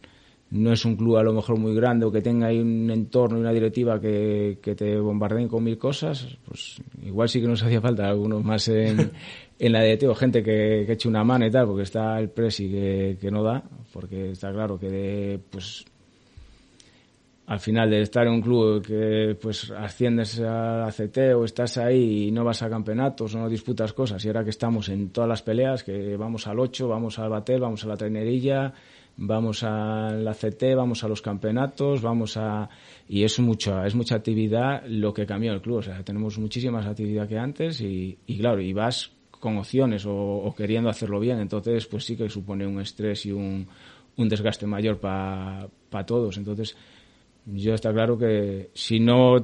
[0.50, 3.36] no es un club a lo mejor muy grande o que tenga ahí un entorno
[3.36, 7.62] y una directiva que, que te bombardeen con mil cosas, pues igual sí que nos
[7.64, 9.10] hacía falta algunos más en,
[9.58, 12.70] en la directiva, gente que, que eche una mano y tal, porque está el presi
[12.70, 15.84] que, que no da, porque está claro que de, pues
[17.46, 22.26] al final de estar en un club que pues asciendes a CT o estás ahí
[22.26, 25.28] y no vas a campeonatos o no disputas cosas y ahora que estamos en todas
[25.28, 28.72] las peleas, que vamos al 8, vamos al batel, vamos a la trainerilla,
[29.16, 32.68] vamos a la CT, vamos a los campeonatos, vamos a
[33.08, 36.78] y es mucha es mucha actividad lo que cambió el club, o sea, tenemos muchísima
[36.78, 41.20] más actividad que antes y, y claro, y vas con opciones o, o, queriendo hacerlo
[41.20, 43.68] bien, entonces pues sí que supone un estrés y un,
[44.16, 46.76] un desgaste mayor para pa todos, entonces
[47.46, 49.36] yo está claro que si no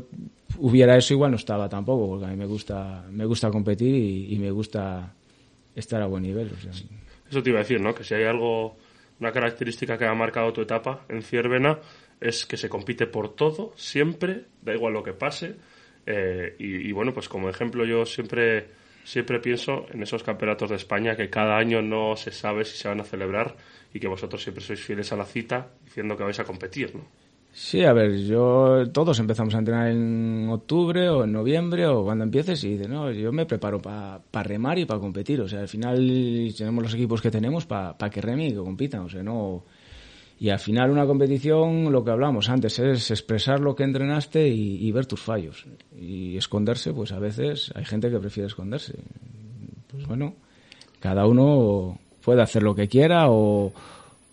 [0.59, 4.38] hubiera eso igual no estaba tampoco, porque a mí me gusta me gusta competir y,
[4.38, 5.14] me gusta
[5.74, 6.72] estar a buen nivel, o sea.
[7.30, 7.94] Eso te iba a decir, ¿no?
[7.94, 8.76] Que si hay algo
[9.20, 11.78] una característica que ha marcado tu etapa en Ciervena
[12.20, 15.57] es que se compite por todo, siempre, da igual lo que pase.
[16.05, 18.68] Eh, y, y, bueno, pues como ejemplo yo siempre,
[19.05, 22.88] siempre pienso en esos campeonatos de España que cada año no se sabe si se
[22.88, 23.57] van a celebrar
[23.94, 27.07] y que vosotros siempre sois fieles a la cita diciendo que vais a competir, ¿no?
[27.55, 32.24] Sí, a ver, yo todos empezamos a entrenar en octubre o en noviembre o cuando
[32.24, 35.38] empieces y dices, no, yo me preparo para pa remar y para competir.
[35.42, 38.57] O sea, al final tenemos los equipos que tenemos para pa que remen y que
[38.57, 39.03] compitan.
[39.03, 39.64] O sea, no.
[40.40, 44.86] Y al final una competición, lo que hablamos antes, es expresar lo que entrenaste y,
[44.86, 45.66] y ver tus fallos.
[45.94, 48.94] Y esconderse, pues a veces hay gente que prefiere esconderse.
[49.88, 50.36] Pues bueno,
[51.00, 53.74] cada uno puede hacer lo que quiera o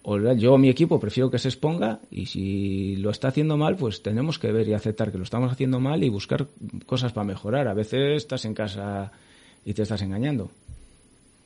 [0.04, 4.39] yo mi equipo prefiero que se exponga y si lo está haciendo mal, pues tenemos
[4.39, 6.47] que ver y aceptar que lo estamos haciendo mal y buscar
[6.86, 7.68] cosas para mejorar.
[7.68, 9.12] A veces estás en casa
[9.66, 10.50] y te estás engañando.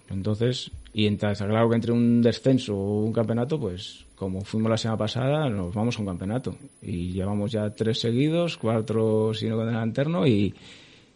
[0.10, 4.78] Entonces, y entonces, claro que entre un descenso o un campeonato, pues como fuimos la
[4.78, 6.56] semana pasada, nos vamos a un campeonato.
[6.82, 10.54] Y llevamos ya tres seguidos, cuatro si no con el lanterno y,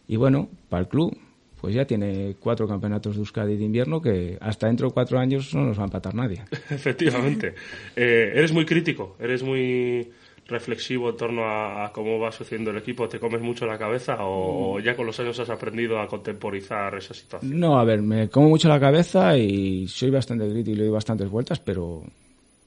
[0.08, 1.16] y bueno, para el club,
[1.60, 5.54] pues ya tiene cuatro campeonatos de Euskadi de invierno que hasta dentro de cuatro años
[5.54, 6.44] no nos va a empatar nadie.
[6.70, 7.54] Efectivamente.
[7.96, 10.08] Eh, eres muy crítico, eres muy
[10.46, 13.08] reflexivo en torno a, a, cómo va sucediendo el equipo.
[13.08, 17.12] ¿Te comes mucho la cabeza o, ya con los años has aprendido a contemporizar esa
[17.12, 17.58] situación?
[17.58, 20.92] No, a ver, me como mucho la cabeza y soy bastante crítico y le doy
[20.92, 22.02] bastantes vueltas, pero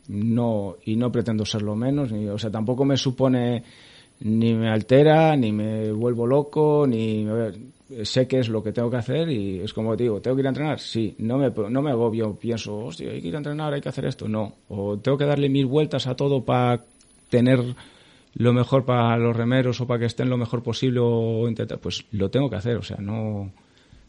[0.09, 3.63] no, y no pretendo serlo menos, ni, o sea, tampoco me supone
[4.21, 7.27] ni me altera, ni me vuelvo loco, ni
[8.03, 10.45] sé qué es lo que tengo que hacer y es como digo, ¿tengo que ir
[10.45, 10.79] a entrenar?
[10.79, 13.89] Sí, no me, no me agobio, pienso, hostia, hay que ir a entrenar, hay que
[13.89, 14.53] hacer esto, no.
[14.69, 16.83] O tengo que darle mil vueltas a todo para
[17.29, 17.59] tener
[18.35, 22.05] lo mejor para los remeros o para que estén lo mejor posible o intentar, pues
[22.11, 23.51] lo tengo que hacer, o sea, no,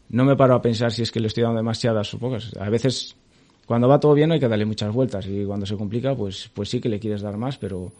[0.09, 2.55] no me paro a pensar si es que le estoy dando demasiadas o pocas.
[2.57, 3.15] A veces,
[3.65, 6.69] cuando va todo bien hay que darle muchas vueltas y cuando se complica, pues, pues
[6.69, 7.91] sí que le quieres dar más, pero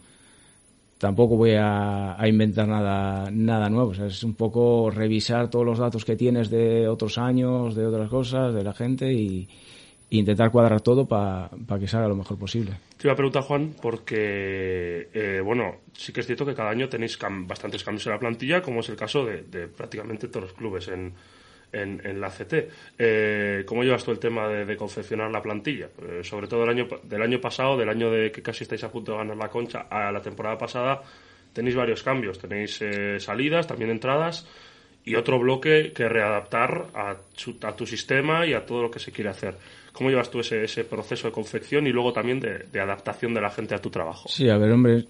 [0.98, 3.94] tampoco voy a, a, inventar nada, nada nuevo.
[3.94, 8.54] Es un poco revisar todos los datos que tienes de otros años, de otras cosas,
[8.54, 9.48] de la gente y,
[10.18, 12.78] intentar cuadrar todo para pa que salga lo mejor posible.
[12.98, 16.88] Te iba a preguntar, Juan, porque, eh, bueno, sí que es cierto que cada año
[16.88, 20.44] tenéis cam bastantes cambios en la plantilla, como es el caso de, de prácticamente todos
[20.44, 21.14] los clubes en,
[21.74, 22.54] en, la CT.
[22.98, 25.90] Eh, ¿Cómo llevas tú el tema de, confeccionar la plantilla?
[26.02, 28.92] Eh, sobre todo el año, del año pasado, del año de que casi estáis a
[28.92, 31.02] punto de ganar la concha, a la temporada pasada,
[31.52, 32.40] tenéis varios cambios.
[32.40, 34.48] Tenéis eh, salidas, también entradas
[35.06, 39.12] y otro bloque que readaptar a, a, tu sistema y a todo lo que se
[39.12, 39.56] quiere hacer.
[39.92, 43.50] ¿Cómo llevas tú ese, ese proceso de confección y luego también de adaptación de la
[43.50, 44.30] gente a tu trabajo?
[44.30, 45.06] Sí, a ver, hombre,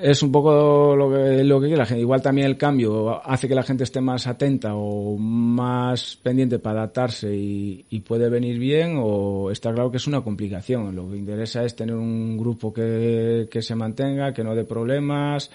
[0.00, 2.00] es un poco lo que, lo que quiere la gente.
[2.00, 6.80] Igual también el cambio hace que la gente esté más atenta o más pendiente para
[6.80, 10.94] adaptarse y, puede venir bien o está claro que es una complicación.
[10.94, 15.50] Lo que interesa es tener un grupo que, que se mantenga, que no dé problemas,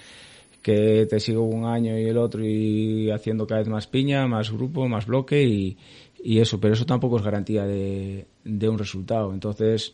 [0.62, 4.52] que te sigo un año y el otro y haciendo cada vez más piña, más
[4.52, 5.78] grupo, más bloque y,
[6.24, 9.34] y eso, pero eso tampoco es garantía de, de un resultado.
[9.34, 9.94] Entonces,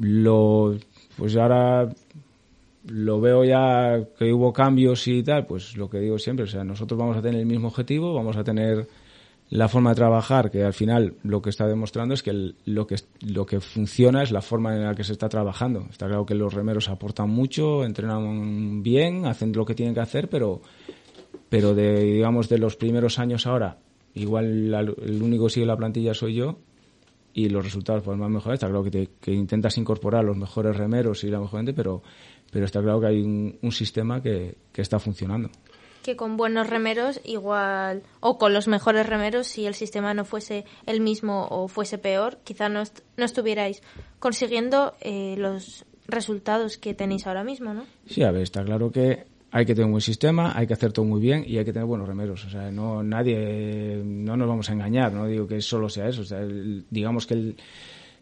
[0.00, 0.76] lo,
[1.16, 1.88] pues ahora
[2.86, 6.64] lo veo ya que hubo cambios y tal, pues lo que digo siempre, o sea,
[6.64, 8.86] nosotros vamos a tener el mismo objetivo, vamos a tener
[9.50, 12.96] la forma de trabajar, que al final lo que está demostrando es que lo que
[13.26, 15.86] lo que funciona es la forma en la que se está trabajando.
[15.90, 20.28] Está claro que los remeros aportan mucho, entrenan bien, hacen lo que tienen que hacer,
[20.28, 20.60] pero
[21.48, 23.78] pero de digamos de los primeros años ahora,
[24.14, 26.58] igual la- el único que sigue la plantilla soy yo
[27.32, 28.54] y los resultados pues más mejores.
[28.58, 32.02] Está claro que, te- que intentas incorporar los mejores remeros y la mejor gente, pero
[32.54, 35.50] pero está claro que hay un, un sistema que, que está funcionando.
[36.04, 40.64] Que con buenos remeros, igual, o con los mejores remeros, si el sistema no fuese
[40.86, 43.82] el mismo o fuese peor, quizá no, est- no estuvierais
[44.20, 47.84] consiguiendo eh, los resultados que tenéis ahora mismo, ¿no?
[48.06, 50.92] Sí, a ver, está claro que hay que tener un buen sistema, hay que hacer
[50.92, 52.44] todo muy bien y hay que tener buenos remeros.
[52.44, 56.20] O sea, no nadie, no nos vamos a engañar, no digo que solo sea eso.
[56.22, 57.56] O sea, el- digamos que el-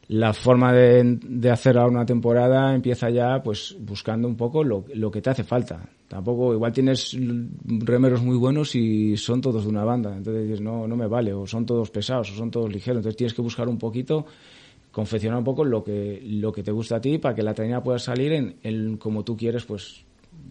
[0.08, 4.84] la forma de, de hacer ahora una temporada empieza ya pues buscando un poco lo,
[4.94, 5.88] lo que te hace falta.
[6.08, 7.16] Tampoco, igual tienes
[7.64, 10.14] remeros muy buenos y son todos de una banda.
[10.14, 12.98] Entonces dices, no, no me vale, o son todos pesados, o son todos ligeros.
[12.98, 14.26] Entonces tienes que buscar un poquito
[14.90, 17.82] confeccionar un poco lo que lo que te gusta a ti para que la trainera
[17.82, 20.04] pueda salir en, en como tú quieres pues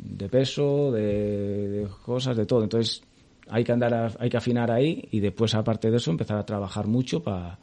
[0.03, 3.03] de peso de, de cosas de todo entonces
[3.49, 6.43] hay que andar a- hay que afinar ahí y después aparte de eso empezar a
[6.45, 7.59] trabajar mucho para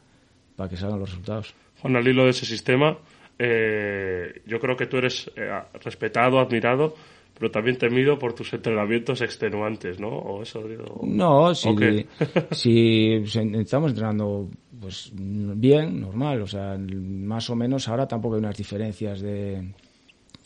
[0.71, 2.99] que salgan los resultados Juan, al hilo de ese sistema,
[3.39, 5.49] eh, yo creo que tú eres eh,
[5.83, 6.95] respetado, admirado,
[7.39, 10.09] pero también temido por tus entrenamientos extenuantes, ¿no?
[10.09, 11.01] O eso digo.
[11.05, 13.13] No, si, ¿O si
[13.61, 14.49] estamos entrenando
[14.81, 19.73] pues bien, normal, o sea, más o menos ahora tampoco hay unas diferencias de,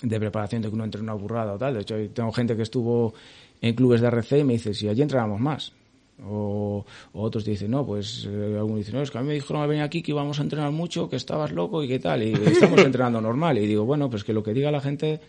[0.02, 1.74] de preparación de que uno entre una burrada o tal.
[1.74, 3.14] De hecho, tengo gente que estuvo
[3.60, 5.72] en clubes de RC y me dice, si allí entrenamos más.
[6.24, 9.34] O, o otros dicen, no, pues eh, algunos dicen, no, es que a mí me
[9.34, 12.22] dijeron al venir aquí que íbamos a entrenar mucho, que estabas loco y qué tal.
[12.22, 13.58] Y estamos entrenando normal.
[13.58, 15.20] Y digo, bueno, pues que lo que diga la gente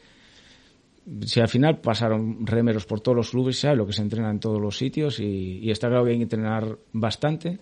[1.26, 4.40] si al final pasaron remeros por todos los clubes, sabe lo que se entrena en
[4.40, 7.60] todos los sitios y, y está claro que hay que entrenar bastante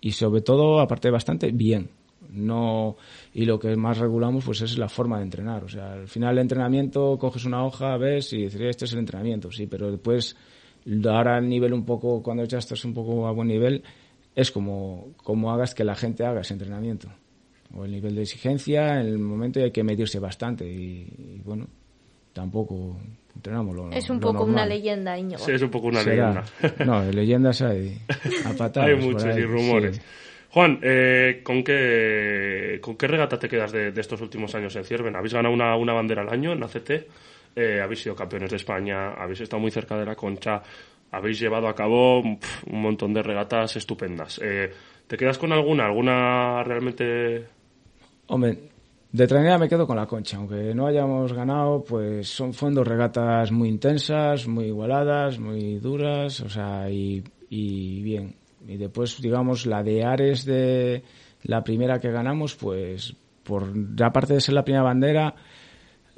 [0.00, 1.88] y sobre todo, aparte de bastante, bien.
[2.30, 2.96] No,
[3.34, 5.64] y lo que más regulamos pues es la forma de entrenar.
[5.64, 8.98] O sea, al final el entrenamiento, coges una hoja, ves y dices, este es el
[8.98, 10.36] entrenamiento, sí, pero después,
[11.06, 13.82] ahora el nivel un poco, cuando ya estás un poco a buen nivel,
[14.34, 17.08] es como, como hagas que la gente haga ese entrenamiento.
[17.74, 21.40] O el nivel de exigencia, en el momento y hay que medirse bastante y, y
[21.44, 21.66] bueno,
[22.32, 22.96] tampoco
[23.34, 25.38] entrenamos lo es un lo poco una leyenda, Íñigo.
[25.42, 26.44] Sí, es un poco una Será.
[26.60, 26.84] leyenda.
[26.84, 27.98] No, de leyendas hay
[28.44, 28.90] a patadas.
[28.90, 29.96] Hay ahí, y rumores.
[29.96, 30.02] sí.
[30.50, 34.84] Juan, eh, ¿con, qué, ¿con qué regata te quedas de, de estos últimos años en
[34.84, 35.16] Cierven?
[35.16, 36.90] Habéis ganado una, una bandera al año en la CT,
[37.54, 40.62] eh, habéis sido campeones de España, habéis estado muy cerca de la concha,
[41.10, 44.40] habéis llevado a cabo pf, un montón de regatas estupendas.
[44.42, 44.70] Eh,
[45.06, 45.84] ¿Te quedas con alguna?
[45.86, 47.46] ¿Alguna realmente...?
[48.28, 48.58] Hombre,
[49.10, 50.38] de trainera me quedo con la concha.
[50.38, 56.40] Aunque no hayamos ganado, pues son, fueron dos regatas muy intensas, muy igualadas, muy duras,
[56.40, 58.36] o sea, y, y bien.
[58.66, 61.02] Y después, digamos, la de Ares de
[61.42, 63.64] la primera que ganamos, pues por
[64.02, 65.34] aparte de ser la primera bandera,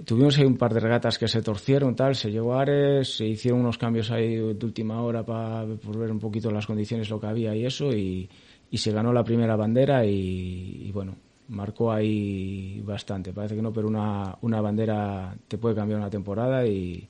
[0.04, 3.26] tuvimos ahí un par de regatas que se torcieron, tal, se llegó a Ares, se
[3.26, 7.20] hicieron unos cambios ahí de última hora para por ver un poquito las condiciones, lo
[7.20, 8.28] que había y eso, y,
[8.70, 11.16] y se ganó la primera bandera y, y bueno,
[11.48, 13.32] marcó ahí bastante.
[13.32, 17.06] Parece que no, pero una, una bandera te puede cambiar una temporada y,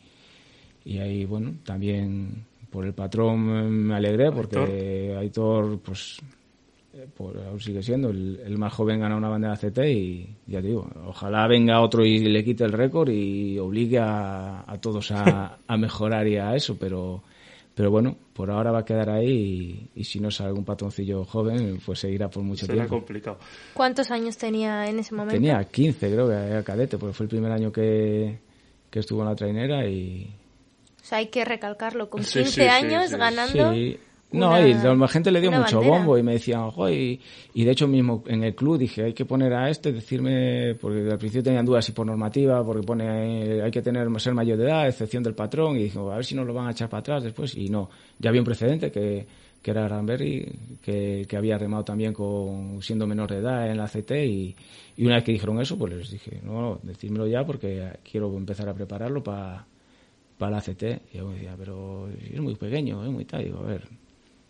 [0.85, 3.41] y ahí, bueno, también por el patrón
[3.87, 6.19] me alegré porque Aitor, pues,
[7.17, 10.69] por, aún sigue siendo el, el más joven gana una bandera CT y ya te
[10.69, 15.59] digo, ojalá venga otro y le quite el récord y obligue a, a todos a,
[15.67, 17.23] a mejorar y a eso, pero
[17.77, 21.25] pero bueno, por ahora va a quedar ahí y, y si no sale algún patroncillo
[21.25, 22.95] joven, pues seguirá por mucho Será tiempo.
[22.99, 23.39] complicado.
[23.73, 25.35] ¿Cuántos años tenía en ese momento?
[25.35, 28.39] Tenía 15, creo que era cadete, porque fue el primer año que,
[28.91, 30.31] que estuvo en la trainera y...
[31.03, 32.09] O sea, hay que recalcarlo.
[32.09, 33.17] Con Sí, 15 sí, sí, años sí.
[33.17, 33.73] ganando.
[34.33, 35.99] No, y la gente le dio mucho bandera.
[35.99, 37.21] bombo y me decían, "Jo", y,
[37.55, 41.09] y de hecho mismo en el club dije, hay que poner a este, decirme, porque
[41.11, 44.65] al principio tenían dudas si por normativa, porque pone, hay que tener ser mayor de
[44.65, 47.01] edad, excepción del patrón, y dije, a ver si nos lo van a echar para
[47.01, 49.27] atrás después, y no, ya había un precedente que,
[49.63, 53.87] que era Granberry, que, que había remado también con siendo menor de edad en la
[53.87, 54.57] CT, y,
[54.97, 58.37] y una vez que dijeron eso, pues les dije, no, no, decídmelo ya porque quiero
[58.37, 59.67] empezar a prepararlo para
[60.39, 60.83] para la CT.
[61.13, 63.45] Y yo me decía, pero es muy pequeño, es muy tal.
[63.45, 63.83] Digo, a ver.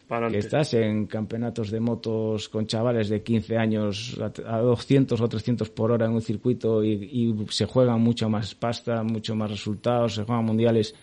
[0.08, 5.28] Que estás en campeonatos de motos con chavales de 15 años a, a 200 o
[5.28, 9.50] 300 por hora en un circuito y, y se juegan mucho más pasta, mucho más
[9.50, 10.94] resultados, se juegan mundiales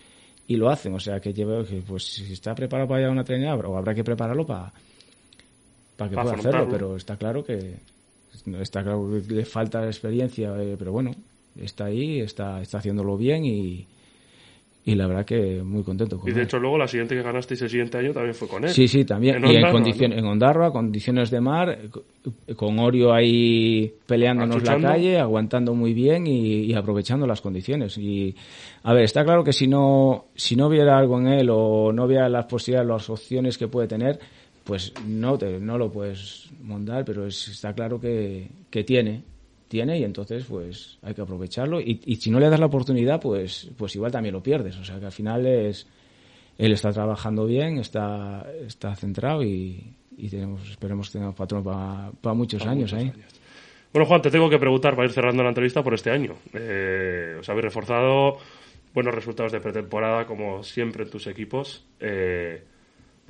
[0.47, 0.93] y lo hacen.
[0.93, 3.77] O sea, que llevo que pues si está preparado para ir a una trinidad, o
[3.77, 4.71] habrá que prepararlo para,
[5.97, 6.67] para que Para pueda hacerlo.
[6.69, 7.77] Pero está claro que
[8.59, 11.11] está claro que le falta experiencia, eh, pero bueno,
[11.55, 13.87] está ahí, está, está haciéndolo bien y,
[14.83, 16.45] y la verdad que muy contento con Y de él.
[16.47, 18.71] hecho luego la siguiente que ganasteis el siguiente año también fue con él.
[18.71, 19.35] Sí, sí, también.
[19.43, 22.03] En y en, condición, en Ondarroa, condiciones de mar, co-
[22.55, 24.87] con Orio ahí peleándonos Achuchando.
[24.87, 27.95] la calle, aguantando muy bien y, y aprovechando las condiciones.
[27.99, 28.35] Y,
[28.83, 32.07] a ver, está claro que si no, si no viera algo en él o no
[32.07, 34.19] viera las posibilidades, las opciones que puede tener,
[34.63, 39.21] pues no, te, no lo puedes montar, pero es- está claro que, que tiene.
[39.71, 43.21] Tiene y entonces pues hay que aprovecharlo y, y si no le das la oportunidad
[43.21, 45.87] pues pues igual también lo pierdes o sea que al final es
[46.57, 52.35] él está trabajando bien, está, está centrado y, y tenemos, esperemos que tengamos patrón para
[52.35, 53.23] muchos Pa' años muchos ahí.
[53.91, 56.35] Bueno, Juan, te tengo que preguntar para ir cerrando la entrevista por este año.
[56.53, 58.37] Eh, os habéis reforzado
[58.93, 61.85] buenos resultados de pretemporada, como siempre en tus equipos.
[61.99, 62.63] Eh,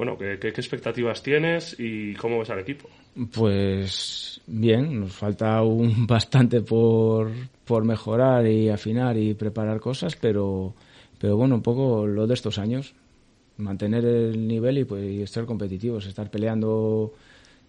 [0.02, 2.90] bueno, ¿qué, qué, expectativas tienes y cómo ves al equipo?
[3.32, 7.30] Pues bien, nos falta aún bastante por,
[7.66, 10.74] por mejorar y afinar y preparar cosas, pero,
[11.20, 12.96] pero bueno, un poco lo de estos años,
[13.58, 17.14] mantener el nivel y, pues, y estar competitivos, estar peleando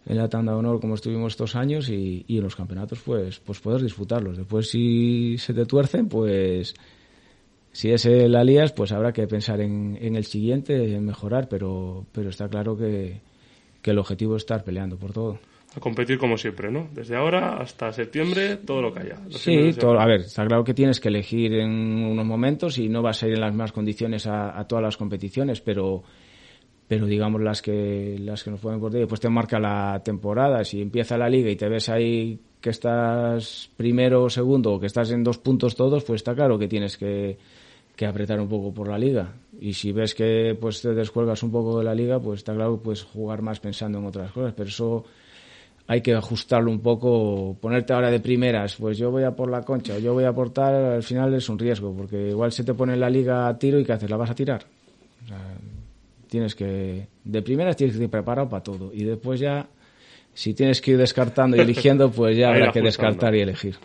[0.06, 3.40] en la tanda de honor como estuvimos estos años y, y en los campeonatos pues,
[3.40, 4.38] pues poder disfrutarlos.
[4.38, 6.74] Después si se te tuercen, pues
[7.72, 12.06] si ese la lías, pues habrá que pensar en, en el siguiente, en mejorar, pero,
[12.12, 13.20] pero está claro que,
[13.80, 15.38] que el objetivo es estar peleando por todo.
[15.74, 16.88] A competir como siempre, ¿no?
[16.92, 19.16] Desde ahora hasta septiembre, todo lo que haya.
[19.30, 23.00] Sí, todo- a ver, está claro que tienes que elegir en unos momentos y no
[23.00, 26.02] vas a ir en las mismas condiciones a, a todas las competiciones, pero
[26.88, 30.62] pero digamos las que las que nos pueden por pues te marca la temporada.
[30.62, 34.86] Si empieza la liga y te ves ahí que estás primero o segundo o que
[34.86, 37.38] estás en dos puntos todos, pues está claro que tienes que,
[37.96, 39.32] que apretar un poco por la liga.
[39.60, 42.78] Y si ves que pues te descuelgas un poco de la liga, pues está claro
[42.78, 44.54] que puedes jugar más pensando en otras cosas.
[44.56, 45.04] Pero eso
[45.86, 49.62] hay que ajustarlo un poco, ponerte ahora de primeras, pues yo voy a por la
[49.62, 52.74] concha o yo voy a aportar, al final es un riesgo, porque igual se te
[52.74, 54.08] pone en la liga a tiro y ¿qué haces?
[54.08, 54.64] ¿La vas a tirar?
[55.24, 55.38] O sea,
[56.28, 59.66] tienes que, de primeras tienes que ir preparado para todo y después ya,
[60.32, 63.76] si tienes que ir descartando y eligiendo, pues ya habrá que descartar y elegir.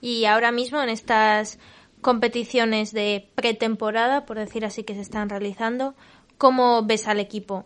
[0.00, 1.58] Y ahora mismo en estas
[2.00, 5.94] competiciones de pretemporada, por decir así, que se están realizando,
[6.38, 7.64] ¿cómo ves al equipo?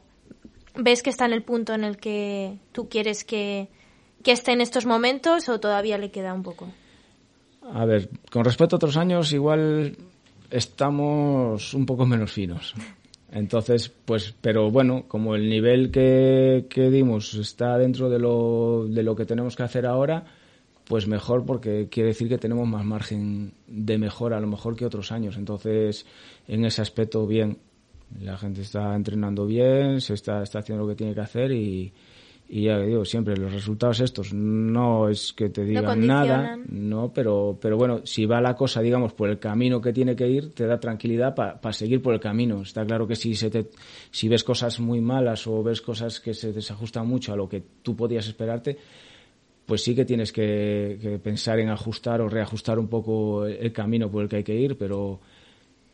[0.76, 3.68] ¿Ves que está en el punto en el que tú quieres que,
[4.22, 6.68] que esté en estos momentos o todavía le queda un poco?
[7.72, 9.97] A ver, con respecto a otros años, igual
[10.51, 12.74] estamos un poco menos finos.
[13.32, 19.03] Entonces, pues, pero bueno, como el nivel que, que dimos está dentro de lo, de
[19.03, 20.24] lo que tenemos que hacer ahora,
[20.87, 24.87] pues mejor porque quiere decir que tenemos más margen de mejora a lo mejor que
[24.87, 25.37] otros años.
[25.37, 26.07] Entonces,
[26.47, 27.59] en ese aspecto, bien.
[28.20, 31.93] La gente está entrenando bien, se está, está haciendo lo que tiene que hacer y,
[32.49, 37.59] y ya digo, siempre los resultados estos no es que te digan nada, no, pero,
[37.61, 40.66] pero bueno, si va la cosa, digamos, por el camino que tiene que ir, te
[40.66, 42.61] da tranquilidad para seguir por el camino.
[42.61, 43.70] Está claro que si, se te,
[44.11, 47.62] si ves cosas muy malas o ves cosas que se desajustan mucho a lo que
[47.82, 48.76] tú podías esperarte,
[49.67, 54.23] pues sí que tienes que, pensar en ajustar o reajustar un poco el, camino por
[54.23, 55.21] el que hay que ir, pero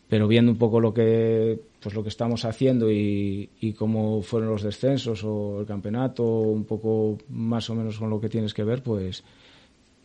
[0.08, 3.48] pero viendo un poco lo que pues lo que estamos haciendo y,
[3.78, 8.28] cómo fueron los descensos o el campeonato un poco más o menos con lo que
[8.28, 9.22] tienes que ver pues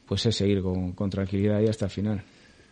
[0.06, 2.24] pues es seguir con, tranquilidad y hasta el final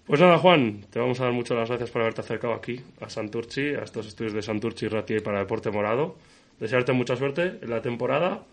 [0.05, 3.73] Pues nada, Juan, te vamos a dar muchas gracias por haberte acercado aquí a Santurchi,
[3.73, 6.15] a estos estudios de Santurchi Ratia y para Deporte Morado.
[6.59, 8.43] Desearte mucha suerte en la temporada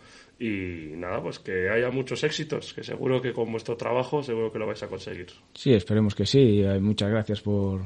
[0.40, 4.58] y nada, pues que haya muchos éxitos, que seguro que con vuestro trabajo seguro que
[4.58, 5.26] lo vais a conseguir.
[5.54, 7.82] sí esperemos que sí y, eh, muchas gracias por,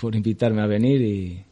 [0.00, 1.44] por invitarme a venir y,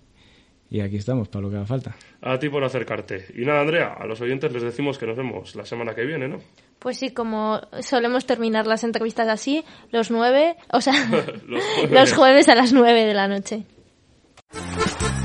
[0.70, 3.26] y aquí estamos para lo que haga falta A ti por acercarte.
[3.36, 6.28] Y nada, Andrea, a los oyentes les decimos que nos vemos la semana que viene,
[6.28, 6.38] ¿no?
[6.78, 10.94] Pues sí, como solemos terminar las entrevistas así, los nueve, o sea,
[11.48, 11.90] Los jueves.
[11.90, 13.64] los jueves a las nueve de la noche.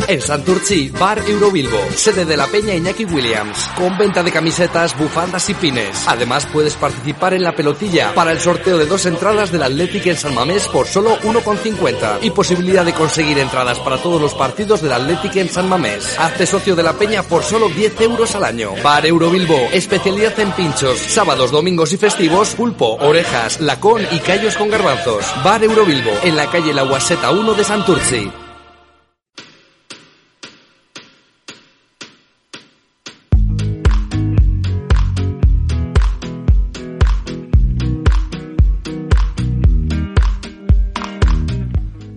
[0.10, 5.48] En Santurchi, Bar Eurobilbo, sede de la Peña Iñaki Williams, con venta de camisetas, bufandas
[5.52, 6.08] y pines.
[6.08, 10.18] Además puedes participar en la pelotilla para el sorteo de dos entradas del Athletic en
[10.18, 14.94] San Mamés por solo 1,50 y posibilidad de conseguir entradas para todos los partidos del
[14.94, 16.18] Athletic en San Mamés.
[16.18, 18.72] Hazte socio de la Peña por solo 10 euros al año.
[18.82, 24.72] Bar Eurobilbo, especialidad en pinchos, sábados, domingos y festivos, pulpo, orejas, lacón y callos con
[24.72, 25.24] garbanzos.
[25.44, 28.32] Bar Eurobilbo, en la calle La Guaseta 1 de Santurchi.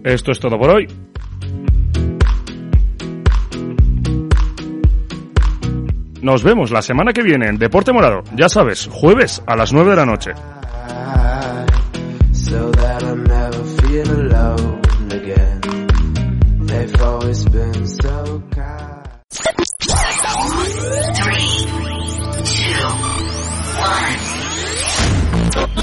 [0.04, 0.88] Esto es todo por hoy.
[6.22, 9.90] Nos vemos la semana que viene en Deporte Morado, ya sabes, jueves a las 9
[9.90, 10.32] de la noche.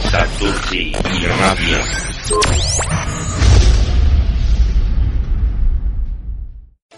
[0.10, 0.94] Saturday